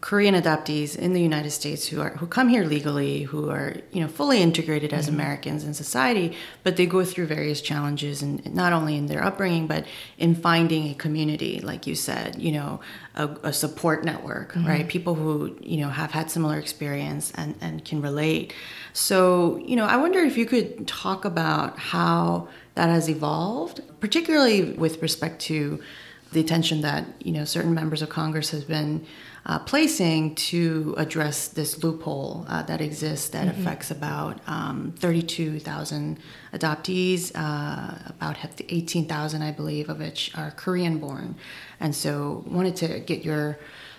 [0.00, 4.00] Korean adoptees in the United States who are who come here legally, who are you
[4.00, 5.16] know fully integrated as mm-hmm.
[5.16, 9.66] Americans in society, but they go through various challenges, and not only in their upbringing,
[9.66, 12.80] but in finding a community, like you said, you know,
[13.16, 14.68] a, a support network, mm-hmm.
[14.68, 14.88] right?
[14.88, 18.52] People who you know have had similar experience and and can relate.
[18.92, 24.72] So you know, I wonder if you could talk about how that has evolved, particularly
[24.74, 25.82] with respect to
[26.30, 29.04] the attention that you know certain members of Congress has been
[29.46, 33.60] uh, placing to address this loophole uh, that exists that mm-hmm.
[33.60, 36.20] affects about um, 32,000
[36.52, 38.36] adoptees, uh, about
[38.68, 41.34] 18,000, I believe, of which are Korean born.
[41.80, 43.58] And so, wanted to get your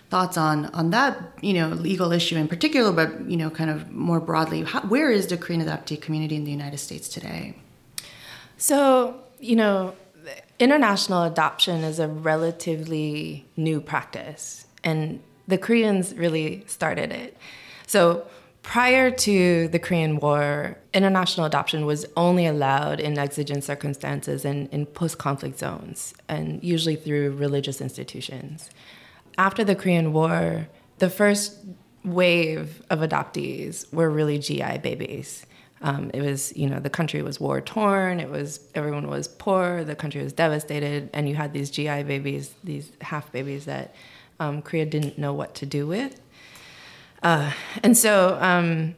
[0.10, 3.92] thoughts on on that you know legal issue in particular, but you know kind of
[3.92, 4.64] more broadly.
[4.64, 7.56] How, where is the Korean adoptee community in the United States today?
[8.60, 9.96] So, you know,
[10.60, 17.38] international adoption is a relatively new practice, and the Koreans really started it.
[17.88, 18.28] So,
[18.62, 24.86] prior to the Korean War, international adoption was only allowed in exigent circumstances and in
[24.86, 28.70] post conflict zones, and usually through religious institutions.
[29.38, 30.68] After the Korean War,
[30.98, 31.60] the first
[32.04, 35.46] wave of adoptees were really GI babies.
[35.82, 38.20] Um, it was, you know, the country was war torn.
[38.20, 39.84] It was everyone was poor.
[39.84, 43.96] The country was devastated, and you had these GI babies, these half babies that
[44.40, 46.20] um, Korea didn't know what to do with.
[47.24, 47.52] Uh,
[47.84, 48.96] and so um,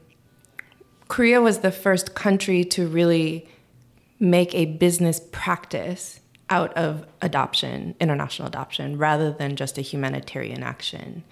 [1.07, 3.47] Korea was the first country to really
[4.19, 11.23] make a business practice out of adoption, international adoption, rather than just a humanitarian action.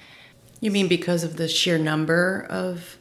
[0.62, 2.98] You mean because of the sheer number of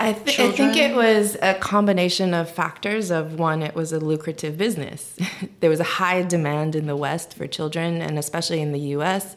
[0.00, 3.10] I, th- I, think it was a combination of factors.
[3.10, 5.16] Of one it was a lucrative business.
[5.60, 9.34] There was a high demand in the west for children and especially in the us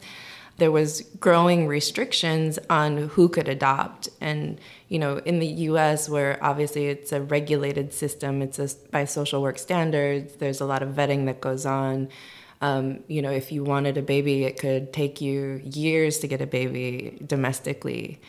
[0.58, 4.08] there was growing restrictions on who could adopt.
[4.20, 9.04] And you know in the US where obviously it's a regulated system it's a, by
[9.04, 12.08] social work standards there's a lot of vetting that goes on.
[12.60, 16.40] Um, you know if you wanted a baby it could take you years to get
[16.40, 18.20] a baby domestically.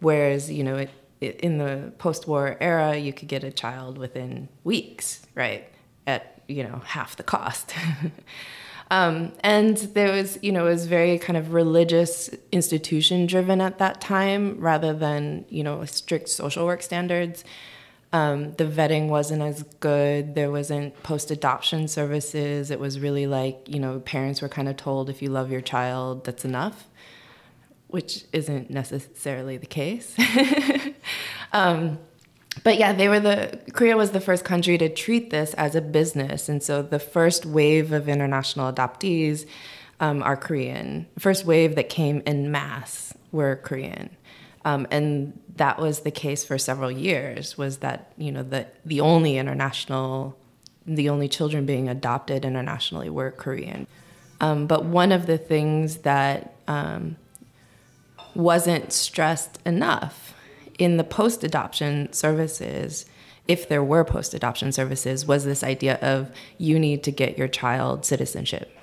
[0.00, 4.48] Whereas you know it, it, in the post-war era you could get a child within
[4.64, 5.68] weeks right
[6.06, 7.74] at you know half the cost
[8.90, 13.78] Um, and there was, you know, it was very kind of religious institution driven at
[13.78, 17.44] that time rather than, you know, strict social work standards.
[18.12, 20.36] Um, the vetting wasn't as good.
[20.36, 22.70] There wasn't post adoption services.
[22.70, 25.60] It was really like, you know, parents were kind of told if you love your
[25.60, 26.86] child, that's enough,
[27.88, 30.14] which isn't necessarily the case.
[31.52, 31.98] um,
[32.64, 35.80] but yeah, they were the Korea was the first country to treat this as a
[35.80, 39.46] business, and so the first wave of international adoptees
[40.00, 41.06] um, are Korean.
[41.18, 44.10] First wave that came in mass were Korean,
[44.64, 47.58] um, and that was the case for several years.
[47.58, 50.36] Was that you know the the only international,
[50.86, 53.86] the only children being adopted internationally were Korean.
[54.40, 57.16] Um, but one of the things that um,
[58.34, 60.25] wasn't stressed enough
[60.78, 63.06] in the post adoption services,
[63.48, 67.48] if there were post adoption services, was this idea of you need to get your
[67.48, 68.76] child citizenship.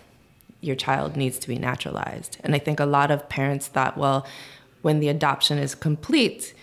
[0.62, 2.38] Your child needs to be naturalized.
[2.43, 4.25] And I think a lot of parents thought, well,
[4.82, 6.53] when the adoption is complete,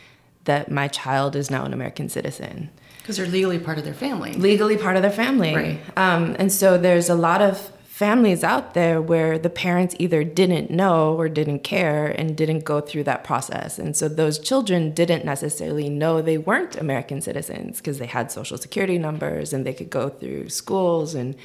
[0.45, 2.71] that my child is now an American citizen.
[2.99, 4.33] Because they're legally part of their family.
[4.33, 5.55] Legally part of their family.
[5.55, 5.81] Right.
[5.97, 10.71] Um, and so there's a lot of families out there where the parents either didn't
[10.71, 13.79] know or didn't care and didn't go through that process.
[13.79, 18.57] And so those children didn't necessarily know they weren't American citizens because they had social
[18.57, 21.37] security numbers and they could go through schools and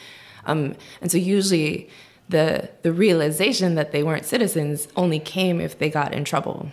[0.45, 1.89] um, and so usually
[2.29, 6.71] the the realization that they weren't citizens only came if they got in trouble.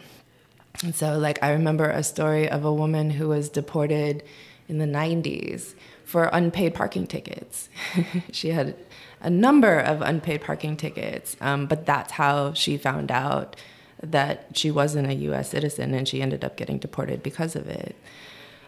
[0.85, 4.23] And so like I remember a story of a woman who was deported
[4.69, 7.69] in the 90s for unpaid parking tickets.
[8.31, 8.77] she had
[9.23, 13.57] a number of unpaid parking tickets, um, but that's how she found out
[14.03, 15.51] that she wasn't a U.S.
[15.51, 17.97] citizen, and she ended up getting deported because of it.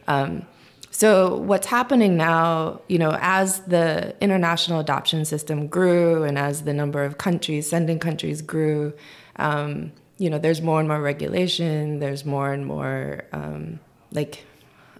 [0.06, 0.46] Um,
[0.90, 6.72] so what's happening now, you know, as the international adoption system grew and as the
[6.72, 8.92] number of countries, sending countries grew,
[9.36, 11.98] um, you know, there's more and more regulation.
[11.98, 13.80] There's more and more um,
[14.12, 14.44] like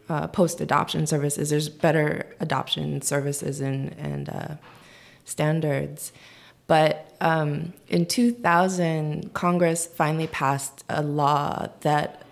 [0.09, 1.51] uh, post-adoption services.
[1.51, 4.55] There's better adoption services and and uh,
[5.25, 6.13] standards.
[6.67, 12.23] But um, in 2000, Congress finally passed a law that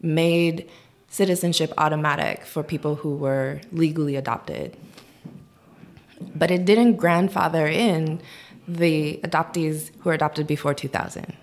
[0.00, 0.68] made
[1.08, 4.76] citizenship automatic for people who were legally adopted.
[6.34, 8.20] But it didn't grandfather in
[8.68, 11.36] the adoptees who were adopted before 2000.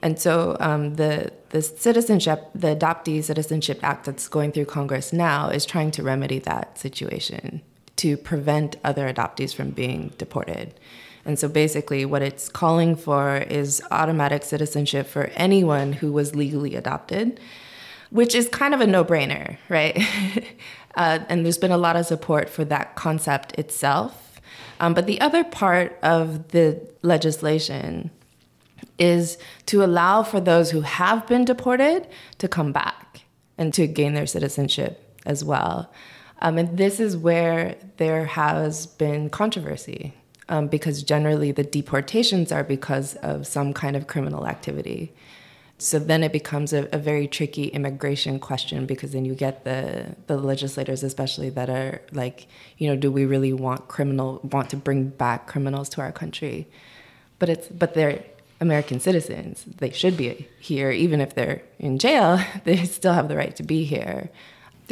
[0.00, 5.48] And so um, the the citizenship, the Adoptee Citizenship Act that's going through Congress now
[5.48, 7.62] is trying to remedy that situation
[8.02, 10.74] to prevent other adoptees from being deported.
[11.24, 16.74] And so basically, what it's calling for is automatic citizenship for anyone who was legally
[16.74, 17.38] adopted,
[18.10, 19.96] which is kind of a no brainer, right?
[20.96, 24.40] uh, and there's been a lot of support for that concept itself.
[24.80, 28.10] Um, but the other part of the legislation
[28.98, 33.22] is to allow for those who have been deported to come back
[33.56, 35.88] and to gain their citizenship as well.
[36.42, 40.12] Um, and this is where there has been controversy
[40.48, 45.14] um, because generally the deportations are because of some kind of criminal activity.
[45.78, 50.14] So then it becomes a, a, very tricky immigration question because then you get the
[50.26, 54.76] the legislators, especially that are like, you know, do we really want criminal want to
[54.76, 56.68] bring back criminals to our country?
[57.38, 58.22] But it's but they're
[58.60, 59.64] American citizens.
[59.78, 62.40] They should be here, even if they're in jail.
[62.64, 64.30] They still have the right to be here.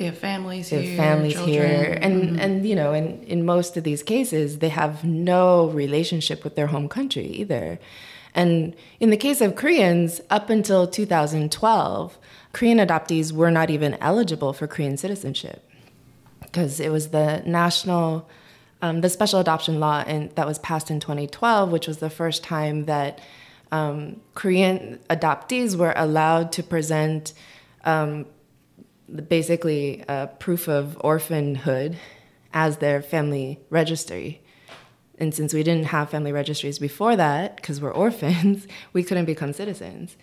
[0.00, 0.96] They have families they here.
[0.96, 1.54] Families children.
[1.54, 2.38] here, and mm-hmm.
[2.38, 6.68] and you know, in in most of these cases, they have no relationship with their
[6.68, 7.78] home country either.
[8.34, 12.16] And in the case of Koreans, up until 2012,
[12.54, 15.68] Korean adoptees were not even eligible for Korean citizenship
[16.40, 18.26] because it was the national,
[18.80, 22.42] um, the special adoption law in, that was passed in 2012, which was the first
[22.42, 23.20] time that
[23.70, 27.34] um, Korean adoptees were allowed to present
[27.84, 28.24] um,
[29.28, 31.96] basically a proof of orphanhood
[32.52, 34.40] as their family registry.
[35.18, 39.52] And since we didn't have family registries before that, because we're orphans, we couldn't become
[39.52, 40.16] citizens.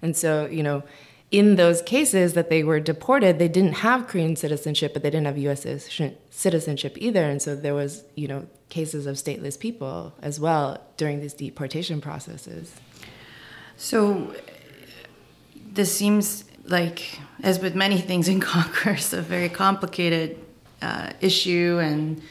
[0.00, 0.82] And so, you know,
[1.30, 5.26] in those cases that they were deported, they didn't have Korean citizenship, but they didn't
[5.26, 5.66] have U.S.
[6.30, 7.24] citizenship either.
[7.24, 12.00] And so there was, you know, cases of stateless people as well during these deportation
[12.00, 12.76] processes.
[13.76, 14.34] So
[15.72, 20.38] this seems like, as with many things in Congress, a very complicated
[20.82, 22.22] uh, issue and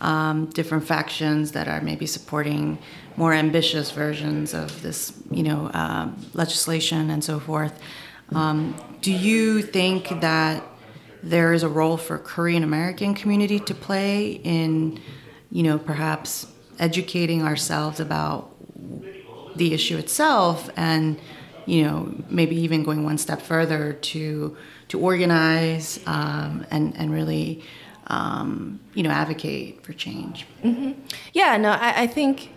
[0.00, 2.78] um, different factions that are maybe supporting
[3.16, 7.80] more ambitious versions of this, you know, uh, legislation and so forth.
[8.34, 10.62] Um, do you think that
[11.22, 15.00] there is a role for Korean American community to play in,
[15.50, 16.46] you know, perhaps
[16.78, 18.52] educating ourselves about
[19.56, 21.18] the issue itself and
[21.66, 24.56] you know maybe even going one step further to
[24.88, 27.62] to organize um, and and really
[28.06, 30.46] um, you know advocate for change.
[30.64, 30.92] Mm-hmm.
[31.32, 32.50] Yeah, no, I, I think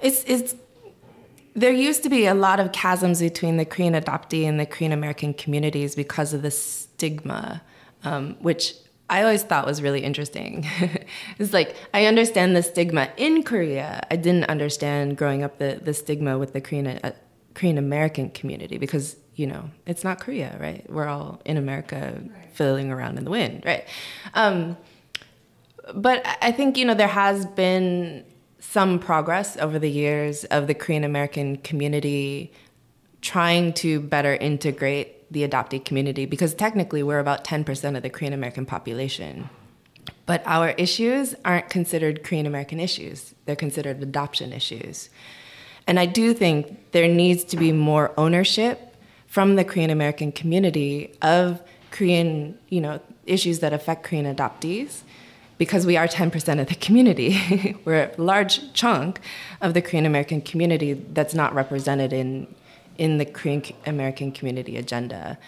[0.00, 0.54] it's it's
[1.54, 4.92] there used to be a lot of chasms between the Korean adoptee and the Korean
[4.92, 7.62] American communities because of the stigma,
[8.04, 8.74] um, which
[9.08, 10.66] I always thought was really interesting.
[11.38, 14.06] it's like I understand the stigma in Korea.
[14.10, 17.12] I didn't understand growing up the, the stigma with the Korean uh,
[17.56, 20.88] Korean American community because you know it's not Korea, right?
[20.88, 22.52] We're all in America, right.
[22.52, 23.84] fiddling around in the wind, right?
[24.34, 24.76] Um,
[25.94, 28.24] but I think you know there has been
[28.60, 32.52] some progress over the years of the Korean American community
[33.22, 38.32] trying to better integrate the adoptee community because technically we're about 10% of the Korean
[38.32, 39.48] American population.
[40.26, 45.08] But our issues aren't considered Korean American issues, they're considered adoption issues.
[45.86, 48.94] And I do think there needs to be more ownership
[49.26, 51.60] from the Korean American community of
[51.90, 55.02] Korean, you know, issues that affect Korean adoptees
[55.58, 57.76] because we are 10% of the community.
[57.84, 59.20] We're a large chunk
[59.60, 62.46] of the Korean American community that's not represented in,
[62.98, 65.38] in the Korean American community agenda.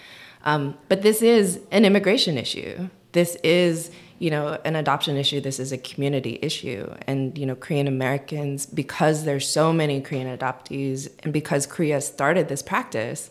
[0.44, 2.88] Um, but this is an immigration issue.
[3.12, 5.40] This is, you know, an adoption issue.
[5.40, 6.92] This is a community issue.
[7.06, 12.48] And, you know, Korean Americans, because there's so many Korean adoptees and because Korea started
[12.48, 13.30] this practice,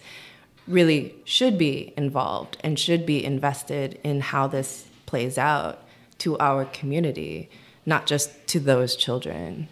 [0.68, 5.84] really should be involved and should be invested in how this plays out
[6.20, 7.50] to our community,
[7.86, 9.68] not just to those children.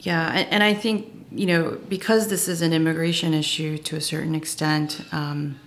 [0.00, 4.34] Yeah, and I think you know because this is an immigration issue to a certain
[4.34, 5.58] extent, um,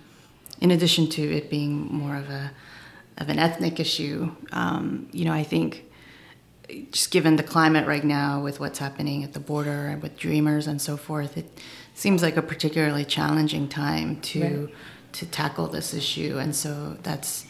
[0.60, 2.52] in addition to it being more of a
[3.22, 5.84] of an ethnic issue, um, you know, I think
[6.90, 10.66] just given the climate right now with what's happening at the border and with Dreamers
[10.66, 11.60] and so forth, it
[11.94, 14.74] seems like a particularly challenging time to right.
[15.12, 17.46] to tackle this issue, and so that's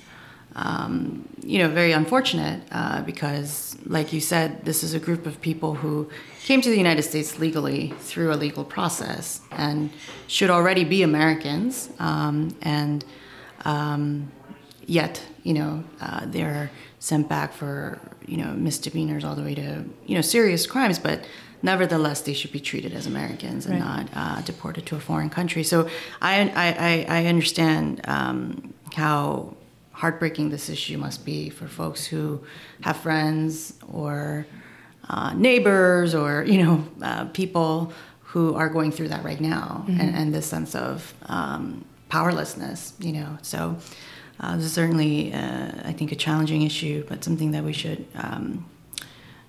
[0.54, 5.40] um, you know, very unfortunate uh, because, like you said, this is a group of
[5.40, 6.10] people who
[6.44, 9.90] came to the United States legally through a legal process and
[10.26, 13.04] should already be Americans, um, and
[13.64, 14.30] um,
[14.84, 19.84] yet, you know, uh, they're sent back for you know misdemeanors all the way to
[20.06, 21.24] you know serious crimes, but
[21.62, 23.84] nevertheless they should be treated as Americans and right.
[23.84, 25.62] not uh, deported to a foreign country.
[25.62, 25.88] So
[26.20, 29.56] I I, I understand um, how
[29.92, 32.42] heartbreaking this issue must be for folks who
[32.80, 34.46] have friends or
[35.08, 40.00] uh, neighbors or you know uh, people who are going through that right now mm-hmm.
[40.00, 43.76] and, and, this sense of um, powerlessness you know so
[44.42, 48.64] uh, is certainly uh, i think a challenging issue but something that we should um,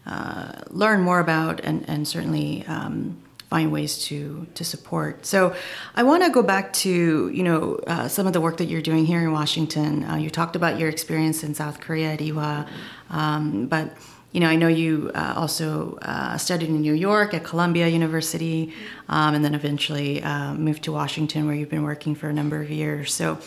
[0.05, 3.17] uh, learn more about and, and certainly um,
[3.53, 5.27] find ways to to support.
[5.27, 5.55] So
[5.93, 6.93] I want to go back to
[7.37, 10.03] you know uh, some of the work that you're doing here in Washington.
[10.05, 12.67] Uh, you talked about your experience in South Korea at Ewha,
[13.11, 13.85] um, but
[14.31, 18.73] you know I know you uh, also uh, studied in New York at Columbia University,
[19.07, 22.59] um, and then eventually uh, moved to Washington where you've been working for a number
[22.59, 23.13] of years.
[23.13, 23.37] So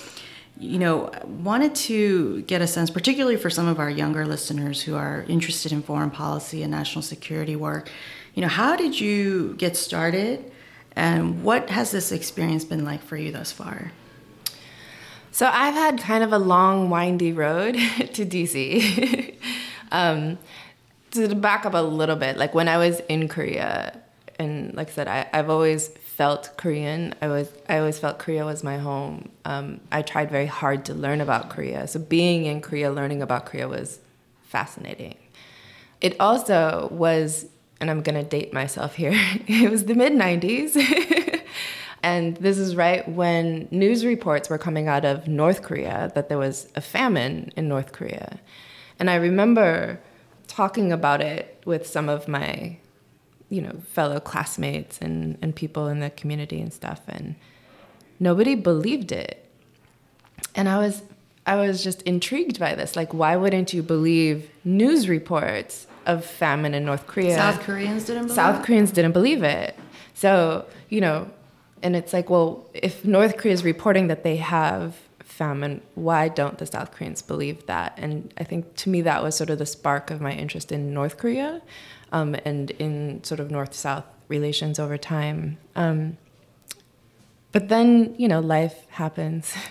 [0.59, 4.95] you know, wanted to get a sense, particularly for some of our younger listeners who
[4.95, 7.91] are interested in foreign policy and national security work,
[8.35, 10.51] you know, how did you get started
[10.95, 13.93] and what has this experience been like for you thus far?
[15.31, 17.75] So I've had kind of a long, windy road
[18.15, 19.37] to DC.
[19.93, 20.39] um,
[21.11, 24.01] to back up a little bit, like when I was in Korea,
[24.39, 27.15] and like I said, I, I've always felt Korean.
[27.21, 29.29] I was I always felt Korea was my home.
[29.45, 31.87] Um, I tried very hard to learn about Korea.
[31.87, 34.01] So being in Korea, learning about Korea was
[34.43, 35.17] fascinating.
[36.01, 37.47] It also was
[37.81, 39.13] and I'm gonna date myself here,
[39.47, 41.43] it was the mid 90s.
[42.03, 46.39] and this is right when news reports were coming out of North Korea that there
[46.39, 48.41] was a famine in North Korea.
[48.99, 50.01] And I remember
[50.47, 52.79] talking about it with some of my,
[53.49, 57.37] you know, fellow classmates and, and people in the community and stuff, and
[58.19, 59.49] nobody believed it.
[60.55, 61.03] And I was
[61.47, 62.97] I was just intrigued by this.
[62.97, 67.37] Like, why wouldn't you believe news reports of famine in North Korea?
[67.37, 68.67] South Koreans didn't believe South it?
[68.67, 69.77] Koreans didn't believe it.
[70.15, 71.31] So, you know,
[71.83, 76.59] and it's like, well, if North Korea is reporting that they have famine, why don't
[76.59, 77.95] the South Koreans believe that?
[77.97, 80.93] And I think to me, that was sort of the spark of my interest in
[80.93, 81.63] North Korea
[82.13, 85.59] um, and in sort of North South relations over time.
[85.75, 86.19] Um,
[87.53, 89.55] but then, you know, life happens.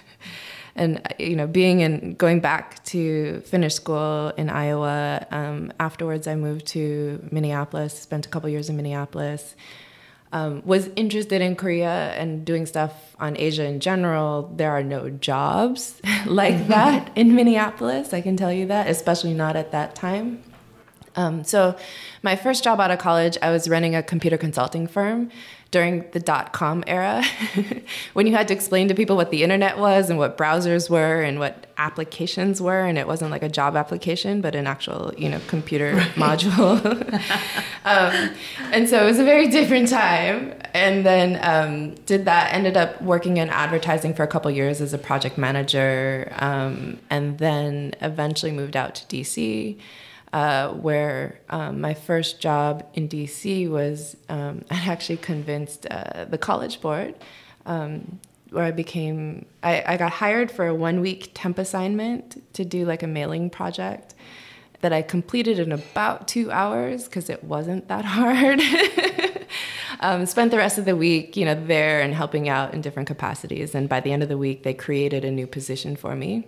[0.75, 6.35] and you know being in going back to finish school in iowa um, afterwards i
[6.35, 9.55] moved to minneapolis spent a couple years in minneapolis
[10.33, 15.09] um, was interested in korea and doing stuff on asia in general there are no
[15.09, 20.43] jobs like that in minneapolis i can tell you that especially not at that time
[21.15, 21.75] um, so
[22.23, 25.29] my first job out of college i was running a computer consulting firm
[25.75, 27.21] during the dot com era,
[28.13, 31.21] when you had to explain to people what the internet was and what browsers were
[31.21, 35.27] and what applications were, and it wasn't like a job application, but an actual, you
[35.27, 36.79] know, computer module.
[37.85, 38.33] um,
[38.71, 40.53] and so it was a very different time.
[40.73, 44.93] And then um, did that, ended up working in advertising for a couple years as
[44.93, 49.77] a project manager, um, and then eventually moved out to DC
[50.33, 56.37] uh, where um, my first job in DC was um, I actually convinced uh, the
[56.37, 57.15] College Board,
[57.65, 58.19] um,
[58.49, 62.85] where I became I, I got hired for a one week temp assignment to do
[62.85, 64.13] like a mailing project
[64.81, 68.61] that I completed in about two hours because it wasn't that hard.
[70.01, 73.07] Um, spent the rest of the week, you know, there and helping out in different
[73.07, 73.73] capacities.
[73.73, 76.45] And by the end of the week, they created a new position for me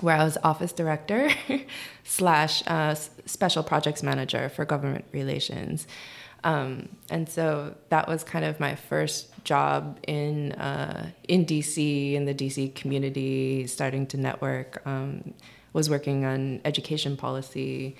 [0.00, 1.30] where I was office director
[2.04, 5.86] slash uh, special projects manager for government relations.
[6.44, 12.26] Um, and so that was kind of my first job in uh, in DC in
[12.26, 14.82] the DC community, starting to network.
[14.86, 15.34] Um,
[15.72, 17.96] was working on education policy.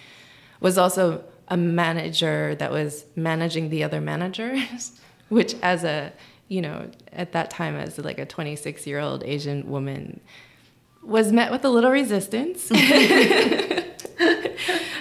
[0.61, 4.93] Was also a manager that was managing the other managers,
[5.29, 6.13] which as a
[6.49, 10.21] you know at that time as like a 26 year old Asian woman
[11.09, 12.71] was met with a little resistance.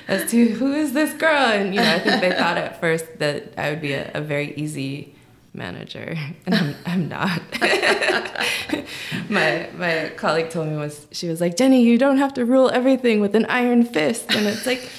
[0.07, 1.35] As to who is this girl?
[1.35, 4.21] And you know i think they thought at first that i would be a, a
[4.21, 5.13] very easy
[5.53, 6.15] manager.
[6.45, 7.41] And i'm, I'm not.
[9.29, 12.69] My my colleague told me was she was like jenny you don't have to rule
[12.69, 14.33] everything with an iron fist.
[14.33, 14.89] And it's like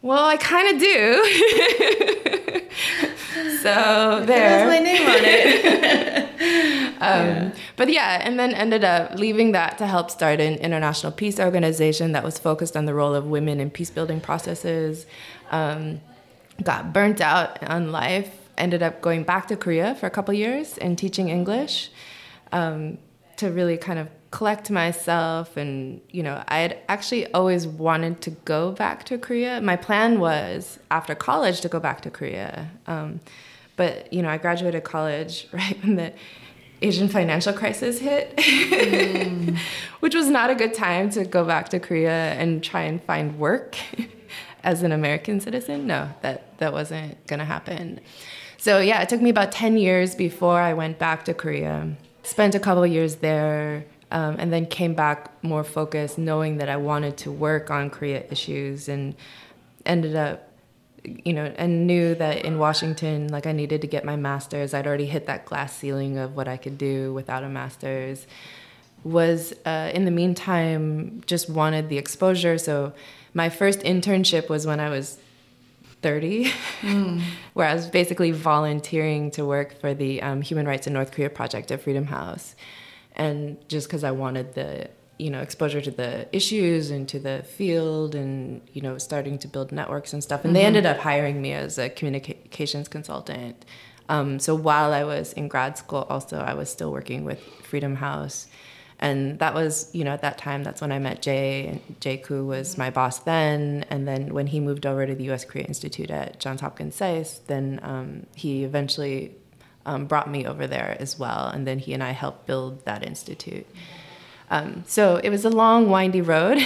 [0.00, 2.60] well i kind of do.
[3.64, 5.43] So there my name on it
[7.04, 7.54] um, yeah.
[7.76, 12.12] But yeah, and then ended up leaving that to help start an international peace organization
[12.12, 15.06] that was focused on the role of women in peace building processes.
[15.50, 16.00] Um,
[16.62, 18.36] got burnt out on life.
[18.56, 21.90] Ended up going back to Korea for a couple years and teaching English
[22.52, 22.98] um,
[23.36, 25.56] to really kind of collect myself.
[25.56, 29.60] And, you know, I had actually always wanted to go back to Korea.
[29.60, 32.70] My plan was after college to go back to Korea.
[32.86, 33.20] Um,
[33.76, 36.12] but, you know, I graduated college right when the
[36.84, 39.56] Asian financial crisis hit, mm.
[40.00, 43.38] which was not a good time to go back to Korea and try and find
[43.38, 43.76] work
[44.62, 45.86] as an American citizen.
[45.86, 48.00] No, that, that wasn't going to happen.
[48.58, 51.96] So, yeah, it took me about 10 years before I went back to Korea.
[52.22, 56.76] Spent a couple years there, um, and then came back more focused, knowing that I
[56.76, 59.14] wanted to work on Korea issues and
[59.86, 60.50] ended up
[61.04, 64.72] you know, and knew that in Washington, like I needed to get my master's.
[64.72, 68.26] I'd already hit that glass ceiling of what I could do without a master's.
[69.04, 72.56] Was uh, in the meantime just wanted the exposure.
[72.56, 72.94] So
[73.34, 75.18] my first internship was when I was
[76.00, 76.46] 30,
[76.80, 77.22] mm.
[77.54, 81.30] where I was basically volunteering to work for the um, Human Rights in North Korea
[81.30, 82.54] project at Freedom House.
[83.16, 84.88] And just because I wanted the
[85.18, 89.48] you know exposure to the issues and to the field and you know starting to
[89.48, 90.44] build networks and stuff.
[90.44, 90.54] And mm-hmm.
[90.54, 93.64] they ended up hiring me as a communications consultant.
[94.08, 97.96] Um, so while i was in grad school also i was still working with freedom
[97.96, 98.46] house.
[99.00, 102.22] And that was you know at that time that's when i met Jae and Jae
[102.22, 103.84] Ku was my boss then.
[103.90, 107.40] And then when he moved over to the us korea institute at johns hopkins SAIS
[107.46, 109.36] then um, he eventually
[109.86, 111.48] um, brought me over there as well.
[111.48, 113.66] And then he and i helped build that institute
[114.54, 116.64] um, so it was a long, windy road.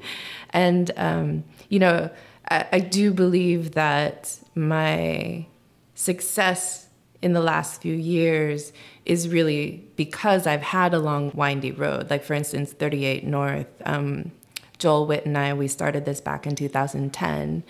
[0.50, 2.08] and, um, you know,
[2.50, 5.46] I, I do believe that my
[5.94, 6.88] success
[7.20, 8.72] in the last few years
[9.04, 12.08] is really because I've had a long, windy road.
[12.08, 14.32] Like, for instance, 38 North, um,
[14.78, 17.64] Joel Wit and I, we started this back in 2010.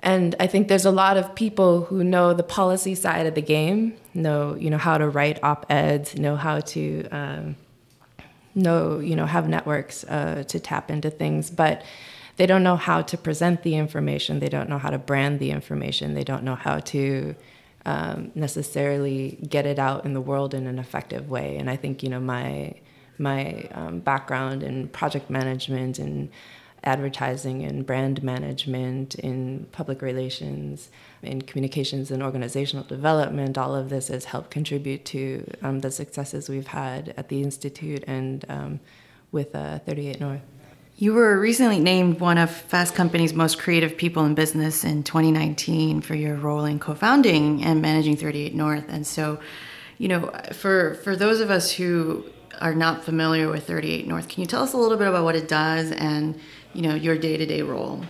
[0.00, 3.42] And I think there's a lot of people who know the policy side of the
[3.42, 7.56] game, know you know how to write op-eds, know how to um,
[8.54, 11.82] know, you know, have networks uh, to tap into things, but
[12.36, 14.40] they don't know how to present the information.
[14.40, 16.14] They don't know how to brand the information.
[16.14, 17.34] They don't know how to
[17.84, 21.56] um, necessarily get it out in the world in an effective way.
[21.56, 22.74] And I think you know my
[23.18, 26.30] my um, background in project management and
[26.84, 30.90] advertising and brand management in public relations
[31.22, 36.48] in communications and organizational development all of this has helped contribute to um, the successes
[36.48, 38.80] we've had at the institute and um,
[39.30, 40.42] with uh, 38 north
[40.96, 46.00] you were recently named one of Fast Company's most creative people in business in 2019
[46.00, 48.84] for your role in co-founding and managing 38 North.
[48.88, 49.40] And so,
[49.98, 52.24] you know, for for those of us who
[52.60, 55.34] are not familiar with 38 North, can you tell us a little bit about what
[55.34, 56.38] it does and,
[56.74, 58.04] you know, your day-to-day role?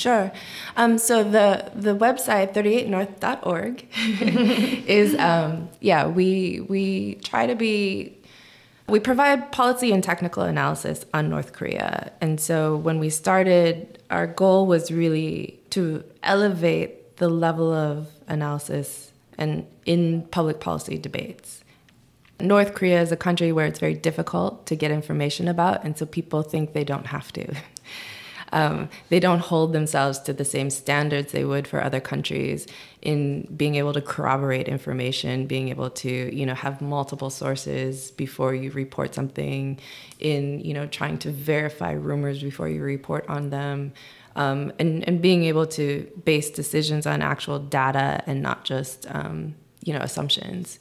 [0.00, 0.32] Sure.
[0.78, 3.86] Um, so the the website 38north.org
[4.88, 8.16] is um, yeah we we try to be
[8.88, 12.12] we provide policy and technical analysis on North Korea.
[12.22, 19.12] And so when we started, our goal was really to elevate the level of analysis
[19.36, 21.62] and in public policy debates.
[22.40, 26.06] North Korea is a country where it's very difficult to get information about, and so
[26.06, 27.54] people think they don't have to.
[28.52, 32.66] um, they don't hold themselves to the same standards they would for other countries
[33.02, 38.54] in being able to corroborate information, being able to you know have multiple sources before
[38.54, 39.78] you report something,
[40.18, 43.92] in you know trying to verify rumors before you report on them.
[44.36, 49.54] Um, and, and being able to base decisions on actual data and not just um,
[49.84, 50.78] you know assumptions.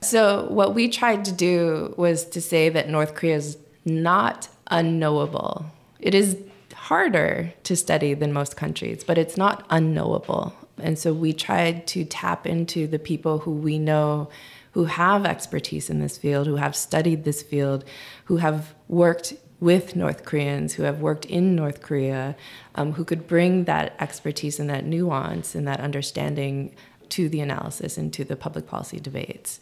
[0.00, 5.66] So what we tried to do was to say that North Korea is not unknowable.
[5.98, 6.36] It is
[6.84, 10.54] harder to study than most countries, but it's not unknowable.
[10.76, 14.28] And so we tried to tap into the people who we know
[14.72, 17.84] who have expertise in this field, who have studied this field,
[18.26, 22.36] who have worked with North Koreans, who have worked in North Korea,
[22.74, 26.74] um, who could bring that expertise and that nuance and that understanding
[27.08, 29.58] to the analysis and to the public policy debates.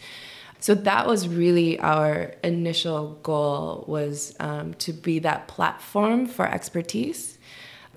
[0.63, 7.37] So that was really our initial goal was um, to be that platform for expertise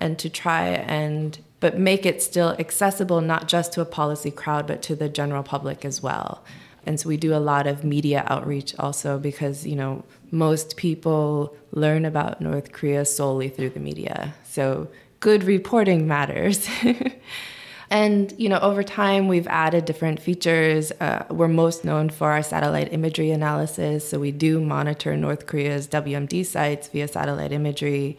[0.00, 4.66] and to try and but make it still accessible not just to a policy crowd
[4.66, 6.42] but to the general public as well.
[6.84, 10.02] And so we do a lot of media outreach also because you know
[10.32, 14.34] most people learn about North Korea solely through the media.
[14.42, 14.88] So
[15.20, 16.68] good reporting matters.
[17.90, 20.92] And you know, over time, we've added different features.
[20.92, 25.86] Uh, we're most known for our satellite imagery analysis, so we do monitor North Korea's
[25.86, 28.18] WMD sites via satellite imagery.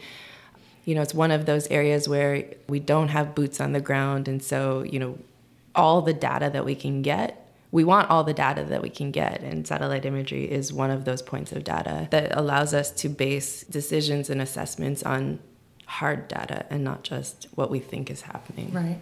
[0.85, 4.27] You know, it's one of those areas where we don't have boots on the ground,
[4.27, 5.17] and so you know,
[5.75, 9.11] all the data that we can get we want all the data that we can
[9.11, 13.09] get, and satellite imagery is one of those points of data that allows us to
[13.09, 15.39] base decisions and assessments on
[15.85, 18.71] hard data and not just what we think is happening.
[18.71, 18.99] Right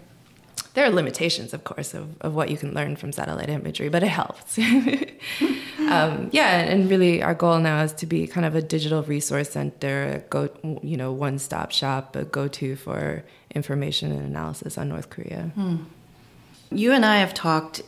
[0.76, 4.04] there are limitations, of course, of, of what you can learn from satellite imagery, but
[4.04, 4.58] it helps.
[5.80, 9.52] um, yeah, and really, our goal now is to be kind of a digital resource
[9.52, 10.50] center, a go,
[10.84, 13.24] you know, one-stop shop, a go-to for
[13.56, 15.52] information and analysis on North Korea.
[15.56, 15.78] Hmm.
[16.72, 17.82] You and I have talked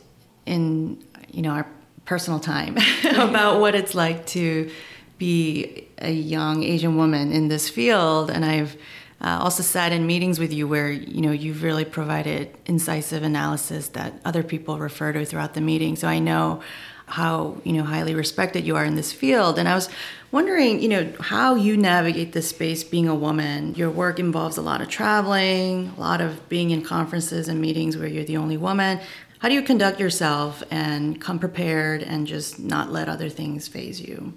[0.46, 1.66] in, you know, our
[2.06, 2.78] personal time
[3.16, 4.70] about what it's like to
[5.18, 8.78] be a young Asian woman in this field, and I've
[9.20, 13.88] uh, also sat in meetings with you where you know you've really provided incisive analysis
[13.88, 15.96] that other people refer to throughout the meeting.
[15.96, 16.62] So I know
[17.06, 19.88] how you know highly respected you are in this field, and I was
[20.30, 23.74] wondering you know how you navigate this space being a woman.
[23.74, 27.96] Your work involves a lot of traveling, a lot of being in conferences and meetings
[27.96, 29.00] where you're the only woman.
[29.40, 34.00] How do you conduct yourself and come prepared and just not let other things phase
[34.00, 34.32] you?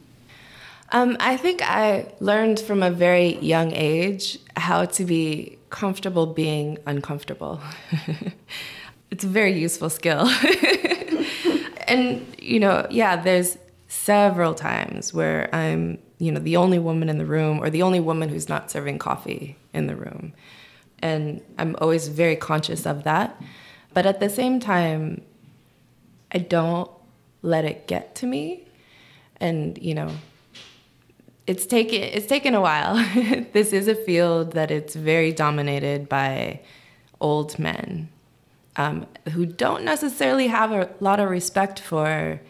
[0.93, 6.77] Um, I think I learned from a very young age how to be comfortable being
[6.85, 7.61] uncomfortable.
[9.11, 10.29] it's a very useful skill.
[11.87, 17.17] and, you know, yeah, there's several times where I'm, you know, the only woman in
[17.17, 20.33] the room or the only woman who's not serving coffee in the room.
[20.99, 23.41] And I'm always very conscious of that.
[23.93, 25.21] But at the same time,
[26.33, 26.91] I don't
[27.41, 28.67] let it get to me.
[29.39, 30.11] And, you know,
[31.47, 32.95] it's taken it's taken a while.
[33.53, 36.61] this is a field that it's very dominated by
[37.19, 38.09] old men
[38.75, 42.41] um, who don't necessarily have a lot of respect for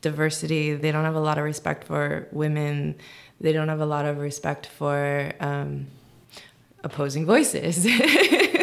[0.00, 0.74] diversity.
[0.74, 2.96] They don't have a lot of respect for women.
[3.40, 5.86] They don't have a lot of respect for um,
[6.84, 7.86] opposing voices.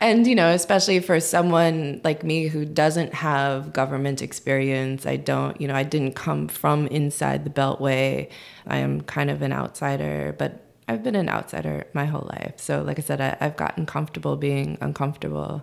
[0.00, 5.60] and you know especially for someone like me who doesn't have government experience i don't
[5.60, 8.30] you know i didn't come from inside the beltway.
[8.66, 12.54] I am kind of an outsider but i've been an outsider my whole life.
[12.56, 15.62] So like i said I, have gotten comfortable being uncomfortable.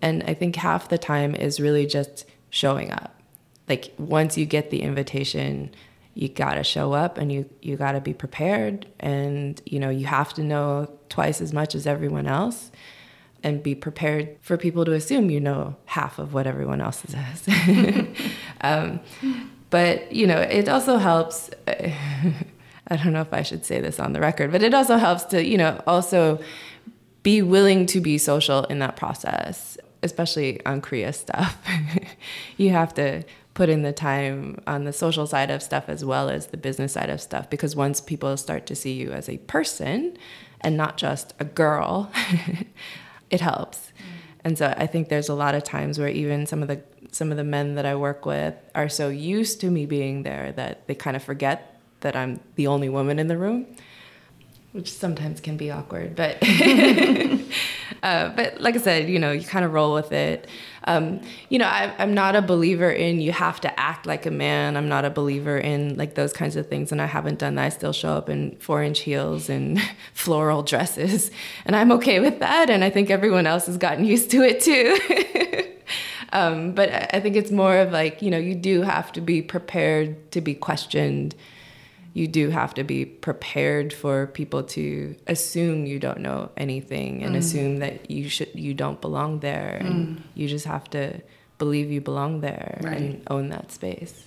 [0.00, 3.20] And i think half the time is really just showing up.
[3.68, 5.70] Like once you get the invitation
[6.14, 8.86] you got to show up and you you got to be prepared.
[9.00, 12.70] And you know you have to know twice as much as everyone else
[13.42, 17.48] and be prepared for people to assume you know half of what everyone else says.
[18.60, 19.00] um,
[19.70, 21.50] but you know, it also helps.
[22.88, 25.24] I don't know if I should say this on the record, but it also helps
[25.26, 26.40] to you know also
[27.22, 31.56] be willing to be social in that process, especially on Korea stuff.
[32.56, 33.22] you have to
[33.54, 36.92] put in the time on the social side of stuff as well as the business
[36.92, 40.16] side of stuff because once people start to see you as a person
[40.62, 42.10] and not just a girl
[43.32, 43.92] it helps.
[44.44, 46.80] And so I think there's a lot of times where even some of the
[47.10, 50.52] some of the men that I work with are so used to me being there
[50.52, 53.66] that they kind of forget that I'm the only woman in the room,
[54.72, 56.16] which sometimes can be awkward.
[56.16, 56.38] But
[58.02, 60.48] uh, but like I said, you know, you kind of roll with it.
[60.84, 64.30] Um, you know, I, I'm not a believer in you have to act like a
[64.30, 64.76] man.
[64.76, 67.64] I'm not a believer in like those kinds of things, and I haven't done that.
[67.64, 69.80] I still show up in four inch heels and
[70.14, 71.30] floral dresses,
[71.66, 72.70] and I'm okay with that.
[72.70, 75.78] And I think everyone else has gotten used to it too.
[76.32, 79.42] um, but I think it's more of like, you know, you do have to be
[79.42, 81.34] prepared to be questioned
[82.14, 87.34] you do have to be prepared for people to assume you don't know anything and
[87.34, 87.38] mm.
[87.38, 89.86] assume that you should you don't belong there mm.
[89.86, 91.20] and you just have to
[91.58, 92.96] believe you belong there right.
[92.96, 94.24] and own that space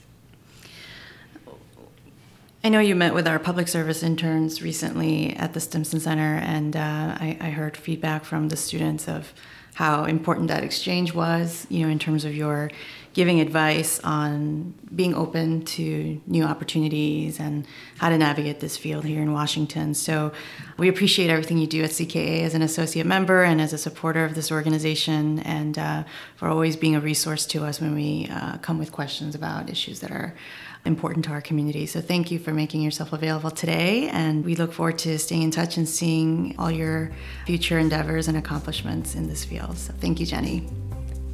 [2.63, 6.75] I know you met with our public service interns recently at the Stimson Center, and
[6.75, 9.35] uh, I, I heard feedback from the students of
[9.75, 12.71] how important that exchange was, you know, in terms of your
[13.15, 17.65] giving advice on being open to new opportunities and
[17.97, 19.93] how to navigate this field here in Washington.
[19.93, 20.33] So
[20.77, 24.25] we appreciate everything you do at CKA as an associate member and as a supporter
[24.25, 26.03] of this organization, and uh,
[26.35, 30.01] for always being a resource to us when we uh, come with questions about issues
[30.01, 30.35] that are
[30.83, 31.85] important to our community.
[31.85, 35.51] So thank you for making yourself available today, and we look forward to staying in
[35.51, 37.11] touch and seeing all your
[37.45, 39.77] future endeavors and accomplishments in this field.
[39.77, 40.67] So thank you, Jenny.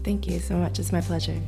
[0.03, 0.79] Thank you so much.
[0.79, 1.39] It's my pleasure.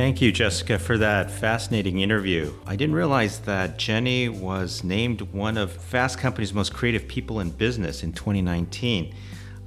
[0.00, 2.54] Thank you, Jessica, for that fascinating interview.
[2.66, 7.50] I didn't realize that Jenny was named one of Fast Company's most creative people in
[7.50, 9.14] business in 2019.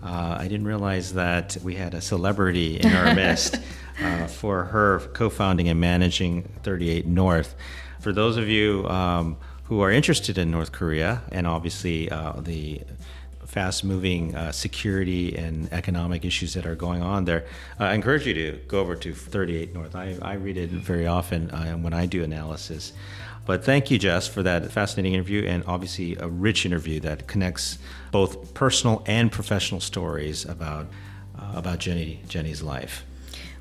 [0.01, 3.59] Uh, I didn't realize that we had a celebrity in our midst
[4.01, 7.53] uh, for her co founding and managing 38 North.
[7.99, 12.81] For those of you um, who are interested in North Korea and obviously uh, the
[13.45, 17.45] fast moving uh, security and economic issues that are going on there,
[17.79, 19.95] uh, I encourage you to go over to 38 North.
[19.95, 22.93] I, I read it very often uh, when I do analysis.
[23.45, 27.77] But thank you, Jess, for that fascinating interview and obviously a rich interview that connects
[28.11, 30.87] both personal and professional stories about,
[31.37, 33.05] uh, about Jenny, Jenny's life.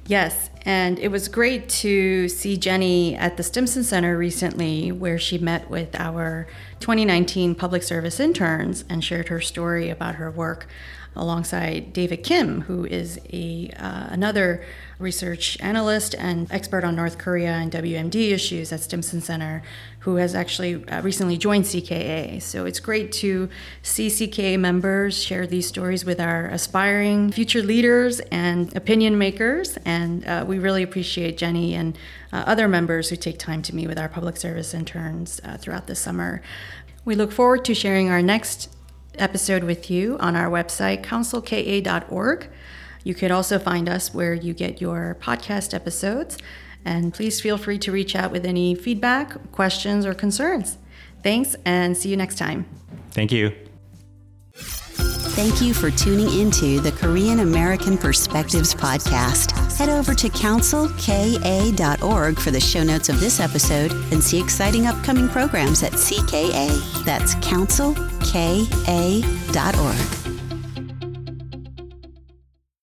[0.07, 5.39] Yes, and it was great to see Jenny at the Stimson Center recently, where she
[5.39, 6.49] met with our
[6.81, 10.67] 2019 public service interns and shared her story about her work
[11.15, 14.65] alongside David Kim, who is a uh, another
[14.99, 19.63] research analyst and expert on North Korea and WMD issues at Stimson Center,
[20.03, 22.43] who has actually uh, recently joined CKA.
[22.43, 23.49] So it's great to
[23.83, 29.79] see CKA members share these stories with our aspiring future leaders and opinion makers.
[29.85, 31.97] And uh, we really appreciate Jenny and
[32.33, 35.87] uh, other members who take time to meet with our public service interns uh, throughout
[35.87, 36.43] the summer.
[37.05, 38.75] We look forward to sharing our next
[39.19, 42.49] episode with you on our website, councilka.org.
[43.05, 46.39] You could also find us where you get your podcast episodes.
[46.85, 50.79] And please feel free to reach out with any feedback, questions, or concerns.
[51.23, 52.67] Thanks, and see you next time.
[53.13, 53.53] Thank you.
[55.35, 59.53] Thank you for tuning into the Korean American Perspectives podcast.
[59.79, 65.31] Head over to councilka.org for the show notes of this episode and see exciting upcoming
[65.31, 67.05] programs at CKA.
[67.05, 70.32] That's councilka.org.